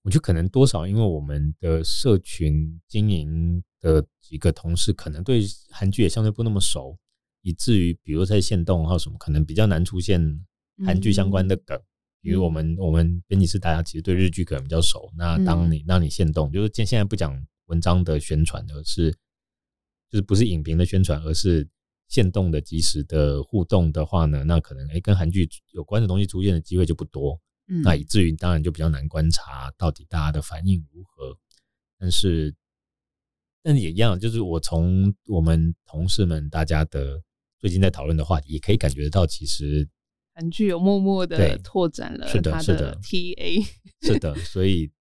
[0.04, 6.96] 我觉得可能多少，因为我们的社群经营的几个同事，可能对韩剧也相对不那么熟。
[7.42, 10.46] 以至于，比如在线动或什么，可能比较难出现
[10.86, 11.82] 韩剧相关的梗。
[12.22, 15.10] 比如我们我们编辑室大家其实对日剧可能比较熟。
[15.18, 17.34] 那当你当你现动，就是现现在不讲
[17.68, 19.12] 文章的宣传，而是
[20.10, 21.70] 就是不是影评的宣传，而是
[22.10, 27.40] 现动的及时的互动的话呢，那可能诶跟韩剧有关的东西出现的机会就不多。
[27.70, 31.38] 嗯那以至于当然就比较难观察到底大家的反应如何。
[31.98, 32.56] 但是
[33.64, 37.22] 但也一样，就是我从我们同事们大家的。
[37.60, 39.90] 最近在讨论的话题，也可以感觉得到，其实
[40.36, 43.68] 韩剧有默默的拓展了他的 TA，
[44.04, 44.94] 是的，所以对，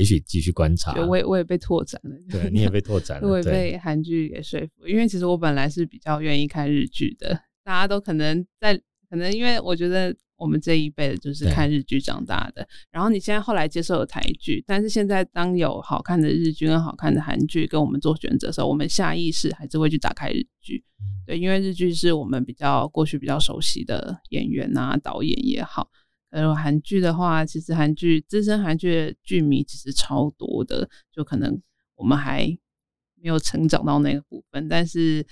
[0.00, 0.94] 也许继续观察。
[1.06, 4.88] 我也我也被拓展了，对，你也被拓展了， 我也被韩剧给说服。
[4.88, 8.74] 因为其实我本来是比较愿意看日剧的，大家都可能在，
[9.08, 10.16] 可能因为我觉得。
[10.40, 20.82] 我们这一辈的就是看日剧长大的，然后你现在后来接受了台剧，但是现在当有好看的日剧跟好看的韩剧跟我们做选择的时候，我们下意识还是会去打开日剧，
[21.26, 25.90] 对，因为日剧是我们比较过去比较熟悉的演员啊、导演也好。
[26.30, 31.60] 呃，韩剧的话，其实韩剧资深韩剧的剧迷其实超多的，就可能
[31.94, 32.46] 我们还
[33.14, 35.26] 没有成长到那个部分，但是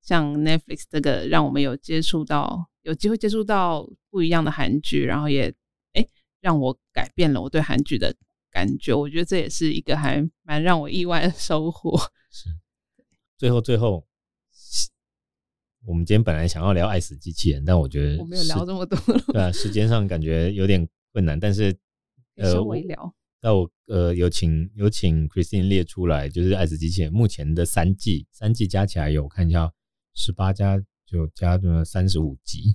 [0.00, 2.70] 像 Netflix 这个，让我们有接触到。
[2.82, 5.48] 有机会接触到不一样的韩剧，然后也
[5.94, 6.06] 哎、
[6.42, 8.14] 让我改变了我对韩剧的
[8.50, 8.92] 感觉。
[8.92, 11.98] 我觉得这也是一个还蛮让我意外的收获。
[12.30, 12.50] 是，
[13.38, 14.06] 最后最后，
[15.86, 18.98] 我们今天本来想要聊《爱死机器人》，但我觉得我没有聊这么多。
[19.32, 21.76] 对啊，时间上感觉有点困难，但是
[22.36, 23.14] 呃，微聊。
[23.40, 29.72] 那我呃有请有请 Christine 列出来，就是《爱死机器人》目前的三季，三季加起来有我看一下
[30.14, 30.82] 十八加。
[31.06, 32.72] 九加了三十五集，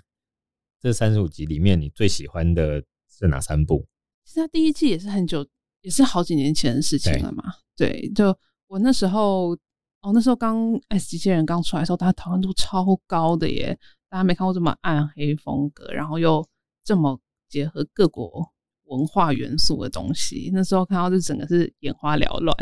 [0.79, 3.87] 这三十五集里面，你最喜欢的是哪三部？
[4.23, 5.45] 其实它第一季也是很久，
[5.81, 7.43] 也是好几年前的事情了嘛。
[7.75, 8.37] 对，对，就
[8.67, 9.57] 我那时候，
[10.01, 13.77] 哦，那时候刚《爱死机器人》刚出来的时候，大家讨论度超高的耶，
[14.09, 16.45] 大家没看过这么暗黑风格，然后又
[16.83, 17.19] 这么
[17.49, 18.49] 结合各国
[18.85, 20.49] 文化元素的东西。
[20.53, 22.55] 那时候看到就整个是眼花缭乱。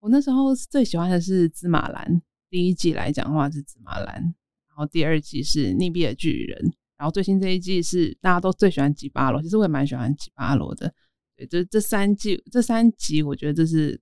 [0.00, 2.04] 我那时候最喜欢的是《芝麻蓝》，
[2.48, 4.22] 第一季来讲的话是《芝麻蓝》。
[4.68, 6.58] 然后第二季是《逆毙的巨人》，
[6.96, 10.90] 然后最新这一季是大家都最喜欢吉巴罗，其实我也蛮喜欢吉巴罗的。
[11.36, 14.00] 对，这这三季这三集，我觉得这是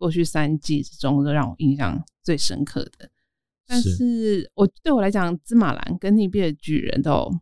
[0.00, 3.10] 过去三季之中都让我印象最深刻的。
[3.66, 7.40] 但是我对我来讲，《芝麻蓝》跟《逆变的巨人》都有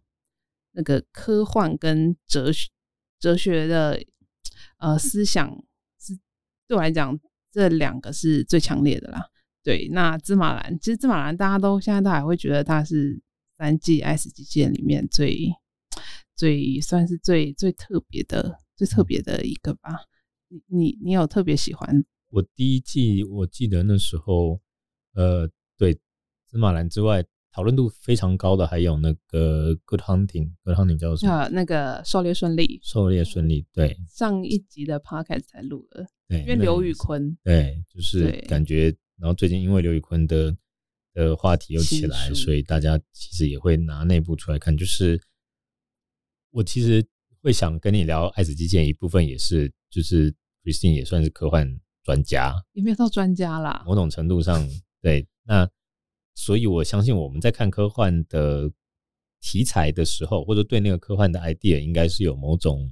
[0.72, 2.68] 那个科幻跟哲学
[3.20, 4.02] 哲学的
[4.78, 5.48] 呃思想
[6.00, 6.18] 是
[6.66, 7.16] 对我来讲，
[7.52, 9.30] 这两个是最强烈的啦。
[9.62, 13.22] 对，那芝麻蓝其实芝麻蓝大家都现在都还会觉得它是
[13.56, 15.48] 三季《爱死机器人》里面最
[16.34, 19.94] 最算是最最特别的最特别的一个吧。
[20.48, 22.04] 你你你有特别喜欢？
[22.30, 24.60] 我第一季我记得那时候，
[25.14, 25.94] 呃，对
[26.46, 30.26] 芝麻蓝之外，讨论度非常高的还有那个《Good Hunting》，
[30.62, 31.32] 《Good Hunting》叫什么？
[31.32, 33.66] 呃，那个狩猎顺利，狩猎顺利。
[33.72, 38.94] 对，上一集的 Podcast 才录了，对，因为刘宇坤，对，就是感觉。
[39.16, 40.56] 然后最近因为刘宇坤的
[41.12, 44.76] 的话题又起来，所以大家其实也会拿内部出来看。
[44.76, 45.20] 就是
[46.50, 47.04] 我其实
[47.42, 53.82] 会想跟你聊《爱死机器人》，一部分也是就是 Christine 也算是科幻专家，也没有到专家啦。
[53.84, 54.66] 某种程度上，
[55.02, 55.28] 对。
[55.44, 55.68] 那
[56.34, 58.72] 所以我相信我们在看科幻的
[59.42, 62.90] 题材的时候，或者对那个科幻的 idea，应该是有某种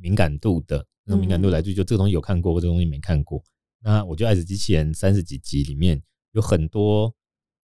[0.00, 0.84] 敏感度的。
[1.04, 3.40] 那个敏感度来自于就这个东西有看过，或这个东西没看过。
[3.78, 7.14] 那我觉得《爱死机器人》三十几集里面有很多，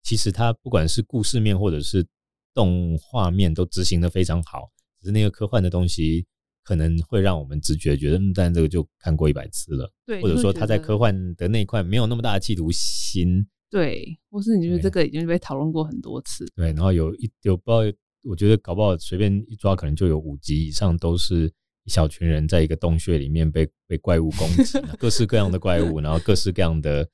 [0.03, 2.05] 其实它不管是故事面或者是
[2.53, 4.69] 动画面都执行的非常好，
[4.99, 6.27] 只是那个科幻的东西
[6.69, 13.43] 可能会让我们直觉觉得，嗯，但这个就看过一百次了，对，或者说他在科幻的那一块没有那么大的企图心。
[13.71, 16.45] 对，或是你觉得这个已经被讨论过很多次。
[16.55, 21.51] 对，然后有一有不知道，我觉得搞不好随便一抓，可能就有五集以上都是
[21.85, 27.09] 一小群人在一个洞穴里面被被怪物攻击，各式各样的怪物，然后各式各样的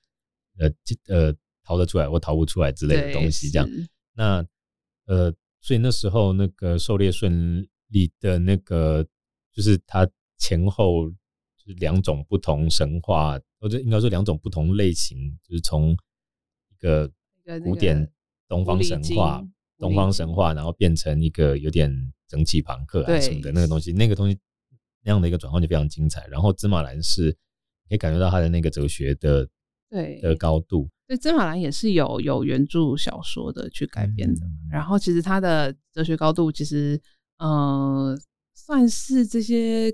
[0.59, 0.69] 呃
[1.07, 1.33] 呃
[1.63, 3.69] 逃得出来或逃不出来之类的东西，这样。
[4.15, 4.45] 那
[5.05, 9.05] 呃，所以那时候那个狩猎顺利的那个，
[9.55, 15.97] 就是它前后就是两种不同神话，或者应该说两种不同类型，就是从一。
[16.81, 17.09] 个
[17.63, 18.11] 古典
[18.47, 19.43] 东方神话，
[19.79, 21.89] 东方神话，然后变成一个有点
[22.27, 24.37] 蒸汽朋克啊什么的那个东西，那个东西
[25.01, 26.27] 那样的一个转换就非常精彩。
[26.27, 27.31] 然后芝麻蓝是
[27.87, 29.47] 可以感觉到他的那个哲学的
[29.89, 30.87] 对的高度。
[31.07, 34.45] 对，芝麻蓝也是有有原著小说的去改编的。
[34.45, 37.01] 嗯、然后其实他的哲学高度其实
[37.37, 38.15] 呃
[38.55, 39.91] 算是这些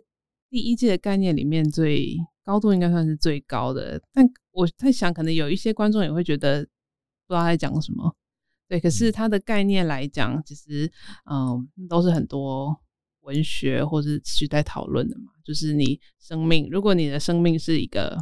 [0.49, 4.01] 第一届的概念里面最高度，应该算是最高的。
[4.13, 6.65] 但我在想，可能有一些观众也会觉得。
[7.27, 8.13] 不知道他在讲什么，
[8.67, 10.91] 对，可是它的概念来讲，其实
[11.31, 12.77] 嗯，都是很多
[13.21, 15.31] 文学或是时代讨论的嘛。
[15.41, 18.17] 就是你生命，如果你的生命是一个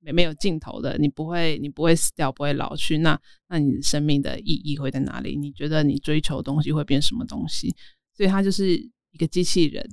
[0.00, 3.16] 没没有尽头的，你不会你不会死掉，不会老去，那
[3.48, 5.36] 那你生命的意义会在哪里？
[5.36, 7.72] 你觉得你追求的东西会变什么东西？
[8.12, 8.76] 所以它就是
[9.10, 9.88] 一个机器人，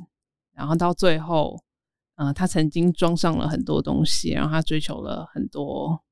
[0.53, 1.63] 然后到最后，
[2.15, 6.03] 嗯，他曾经装上了很多东西，然后他追求了很多，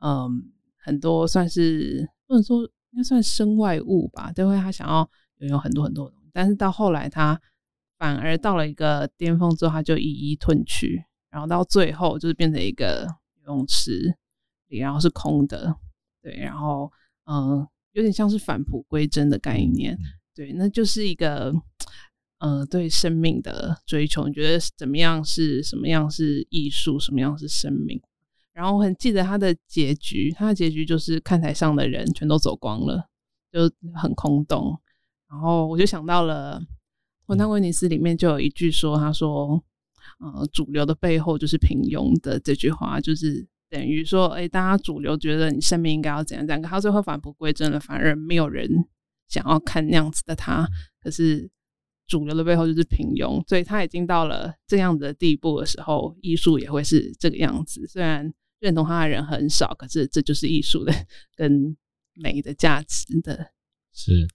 [0.00, 0.50] 嗯。
[0.86, 5.08] 很多算是不能说应该算身外物吧，都会他想要
[5.38, 7.40] 拥有很多很多东西，但是到后来他
[7.96, 13.08] 反而到了一个巅峰之后，他就一一褪去，然后到最后就是变成一个
[13.46, 14.14] 游泳池
[14.68, 15.74] 里，然后是空的，
[16.20, 16.92] 对，然后
[17.24, 19.96] 嗯，有点像是返璞归真的概念，
[20.34, 21.50] 对，那就是一个
[22.46, 27.98] 嗯对生命的追求，你觉得怎么样是什么样是艺术，什么样是生命？
[28.52, 33.08] 然后我很记得他的结局，他的结局就是看台上的人全都走光了，
[33.50, 33.60] 就
[33.94, 34.78] 很空洞。
[35.30, 36.60] 然后我就想到了
[37.26, 39.64] 《混沌威尼斯》里面就有一句说，他说
[40.20, 48.68] ：“呃，主流的背后就是平庸的。”这句话就是等于说，哎，大家主流觉得你生命应该要怎样怎样，可他最后返璞归真了，反而没有人
[49.28, 50.68] 想要看那样子的他。
[51.00, 51.50] 可是
[52.06, 57.86] 主流的背后就是平庸，所以他已经到了这样子的地步的时候，艺术也会是这个样子。
[57.86, 58.32] 虽然。
[58.60, 60.92] 认同他的人很少，可是这就是艺术的
[61.36, 61.76] 跟
[62.14, 63.50] 美的价值的。
[63.92, 64.26] 是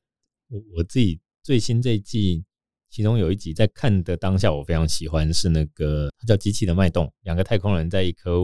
[0.49, 2.45] 我我自己最新这一季，
[2.91, 8.37] 其中有一集在看的当下，我非常喜欢，是那个它叫《机器的脉动》，两个太空人在一颗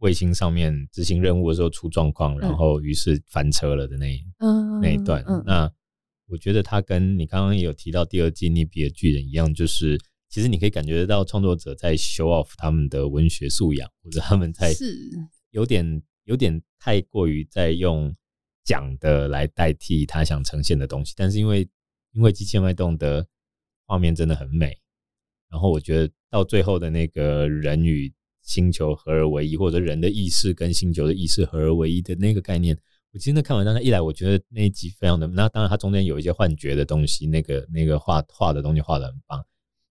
[0.00, 5.24] 卫星上面执行任务的时候出状况，然后于是翻车了的那一、嗯、那一段。
[5.26, 5.72] 嗯、那
[6.30, 10.00] 我觉得他跟你刚刚有提到第二季《逆比的巨人》一样，就是。
[10.32, 14.94] 其实你可以感觉得到创作者在 show off 他们的文学素养，或者他们在是
[15.50, 18.14] 有点有点太过于在用
[18.62, 21.14] 讲的来代替他想呈现的东西。
[21.16, 21.68] 但是因为
[22.12, 23.26] 因为机械脉动的
[23.86, 24.78] 画面真的很美，
[25.50, 32.78] 然后我觉得到最后的那个人与星球合而为一，或者人的意识跟星球的意识合而为一的那个概念，
[33.12, 39.44] 我真的看完当时一来，我觉得那一集非常的，那当然它中间有一些幻觉的东西，那个那个画画的东西画的很棒。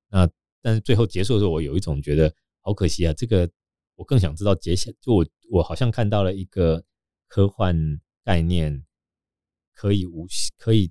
[0.10, 0.30] 那
[0.62, 3.14] 但是最后结束的时候，我有一种觉得好可惜啊！
[3.14, 3.50] 这个
[3.96, 6.82] 我更想知道接下，就我我好像看到了一个
[7.28, 7.76] 科幻
[8.24, 8.86] 概念，
[9.74, 10.26] 可以无
[10.58, 10.90] 可以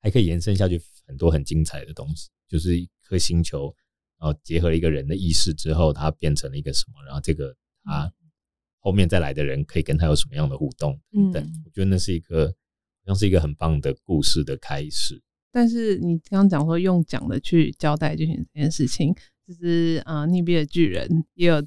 [0.00, 3.72] 还可以延伸下去很多很精彩的东西，就是一颗星球，
[4.18, 7.04] 然后结合了一个人的意识之后，它变成了一个什么？
[7.04, 7.54] 然后这个
[7.84, 8.12] 他
[8.80, 10.98] 后面再来的人可以跟他有什么样的互动？
[11.12, 11.32] 嗯，
[11.64, 15.20] 我觉得那是一个好像是一个很棒的故事的开始。
[15.50, 18.24] 但是你刚刚讲说用讲的去交代这
[18.54, 19.14] 件事情，
[19.46, 21.60] 就是啊，逆比的巨人也有，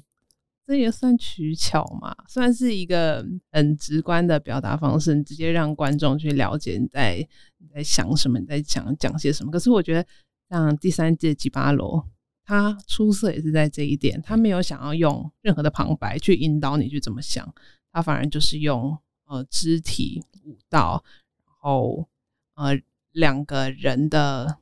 [0.66, 7.16] 这也算取巧嘛，算是一个很直观的表达方式，你直接让观众去了解你在
[7.58, 9.50] 你在想什么，你在讲讲些什么。
[9.50, 10.06] 可是我觉得
[10.48, 12.08] 像第三季的吉巴罗，
[12.44, 17.54] 他出色也是在这一点，他没有想要用任何的旁白去引导你去怎么想，
[17.92, 21.04] 他反而就是用呃肢体舞蹈，
[21.44, 22.08] 然后
[22.54, 22.80] 呃。
[23.14, 24.56] 两个人的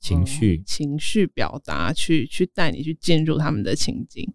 [0.00, 4.32] 情绪、嗯、情绪表达，去去带你去进入他们的情境。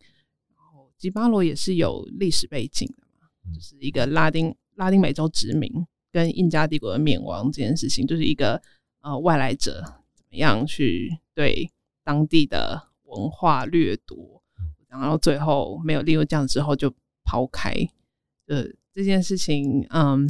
[0.55, 5.72] 然后吉巴罗也是有历史背景的嘛，就是一个拉丁拉丁美洲殖民
[6.11, 8.61] 跟印加帝国的灭亡这件事情，就是一个
[9.01, 9.82] 呃外来者
[10.13, 11.67] 怎么样去对
[12.03, 14.41] 当地的文化掠夺，
[14.87, 16.93] 然后最后没有利用这样之后就
[17.23, 17.73] 抛开，
[18.47, 20.27] 呃这件事情，嗯，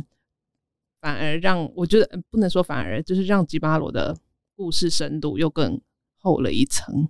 [0.99, 4.15] 反而让我觉得不能说反而，就是让吉巴罗的
[4.55, 5.81] 故事深度又更
[6.17, 7.09] 厚了一层。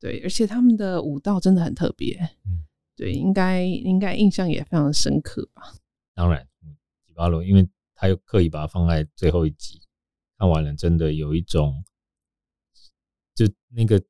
[0.00, 2.64] 对，而且他们的舞蹈真的很特别，嗯，
[2.96, 5.62] 对，应该应该印象也非常深刻吧？
[6.14, 6.44] 当然，
[7.06, 9.80] 吉巴罗，因为他又刻意把它放在最后一集，
[10.36, 11.84] 看完了真的有一种，
[13.34, 14.02] 就那个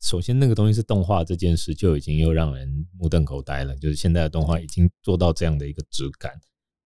[0.00, 6.32] 首先那个东西是动画这件事就已经又让人目瞪口呆了，就是现在的动画已经做到这样的一个质感，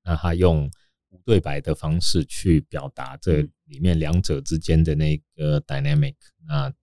[0.05, 0.71] 那他用
[1.11, 6.17] 无对白的方式去表达这里面两者之间的那个 dynamic，
[6.47, 6.75] 那你。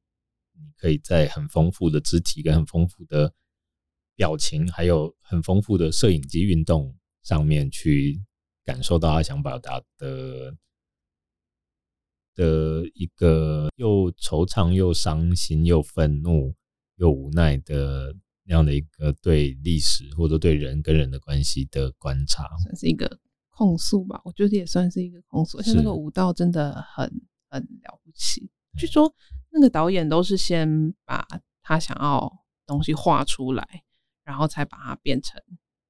[0.75, 3.33] 可以在很丰富的肢体跟很丰富的
[4.17, 8.21] 表情，还有很丰富的摄影机运动上面去
[8.65, 10.53] 感受到他想表达的
[12.35, 16.53] 的一个又惆怅又伤心又愤怒
[16.97, 18.15] 又无奈的
[18.45, 23.19] 那样的一个对历史或者对人跟人的关系的观察，算是一个
[23.49, 24.21] 控诉吧。
[24.25, 27.05] 我觉得也算是一个控诉，而且那个舞蹈真的很
[27.49, 28.49] 很了不起。
[28.77, 29.13] 据说。
[29.55, 31.27] 那个导演都是先把
[31.61, 33.83] 他想要东西画出来，
[34.23, 35.39] 然后才把它变成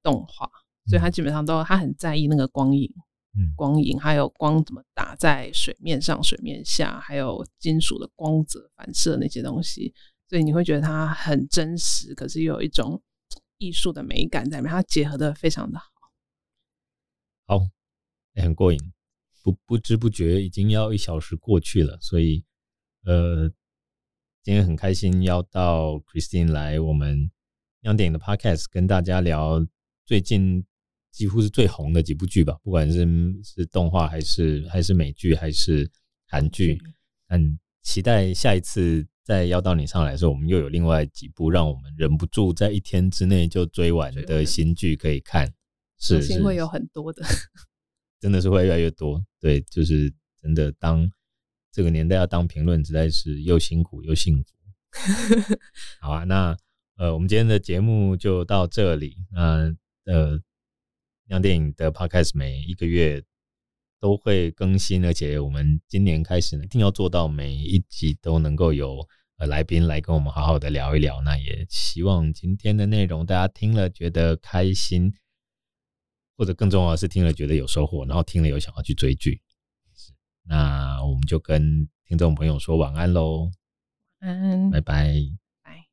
[0.02, 0.52] 动画，
[0.88, 2.94] 所以他基本上都他很在意那个光影，
[3.36, 9.94] 嗯，光影还有光怎么打在水面上、水面下，还有金属的光泽反射那些东西，
[10.28, 13.02] 所以你会觉得它很真实，可是又有一种
[13.58, 15.86] 艺术的美感在里面，它结合的非常的好。
[17.46, 17.68] 好，
[18.34, 18.80] 也很过瘾，
[19.44, 22.46] 不不知不觉已经要一小时过去了，所以。
[23.06, 23.50] 呃，
[24.42, 27.30] 今天很开心要到 Christine 来我们
[27.82, 29.60] 酿电影的 Podcast，跟大家聊
[30.06, 30.66] 最近
[31.14, 33.08] 几乎是最红的几部剧吧，不管是
[33.42, 35.90] 是动画还是还是美剧还是
[36.28, 36.78] 韩剧，
[37.30, 45.54] 很期待下一次再邀到你上来的时候，我们又有另外几部让我们忍不住在一天之内就追完的新剧可以看，
[46.00, 47.24] 是是会有很多的，
[48.20, 51.10] 真的是会越来越多，对，就是真的当。
[51.76, 54.54] 这个年代要当评论，实在是又辛苦又幸福。
[56.00, 56.56] 好啊，那
[56.98, 59.18] 呃，我们今天的节目就到这里。
[59.32, 60.40] 那呃，
[61.28, 63.24] 酿电影的 Podcast 每一个月
[64.00, 69.08] 都会更新，而且我们今年开始呢，一定要做到每一集都能够有
[69.38, 71.22] 呃来宾来跟我们好好的聊一聊。
[71.22, 75.14] 那也希望今天的内容大家听了觉得开心，
[76.38, 79.42] 或者更重要的是听了觉得有收获，然后听了有想要去追剧。
[80.46, 83.50] 那我们就跟听众朋友说晚安喽，
[84.20, 85.14] 晚安，拜拜。
[85.64, 85.88] 拜。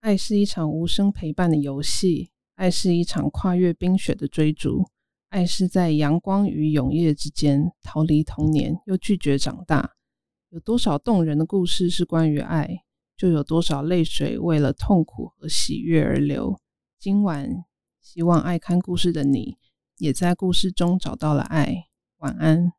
[0.00, 4.86] 爱是一场无声陪伴的游戏，爱是一场跨越冰雪的追逐，
[5.28, 9.92] 爱是在阳光与永夜之间逃离童年又拒绝长大。
[10.48, 12.82] 有多少动人的故事是关于爱，
[13.14, 16.58] 就有多少泪水为了痛苦和喜悦而流。
[16.98, 17.64] 今晚，
[18.00, 19.58] 希望爱看故事的你，
[19.98, 21.88] 也在故事中找到了爱。
[22.18, 22.72] 晚安。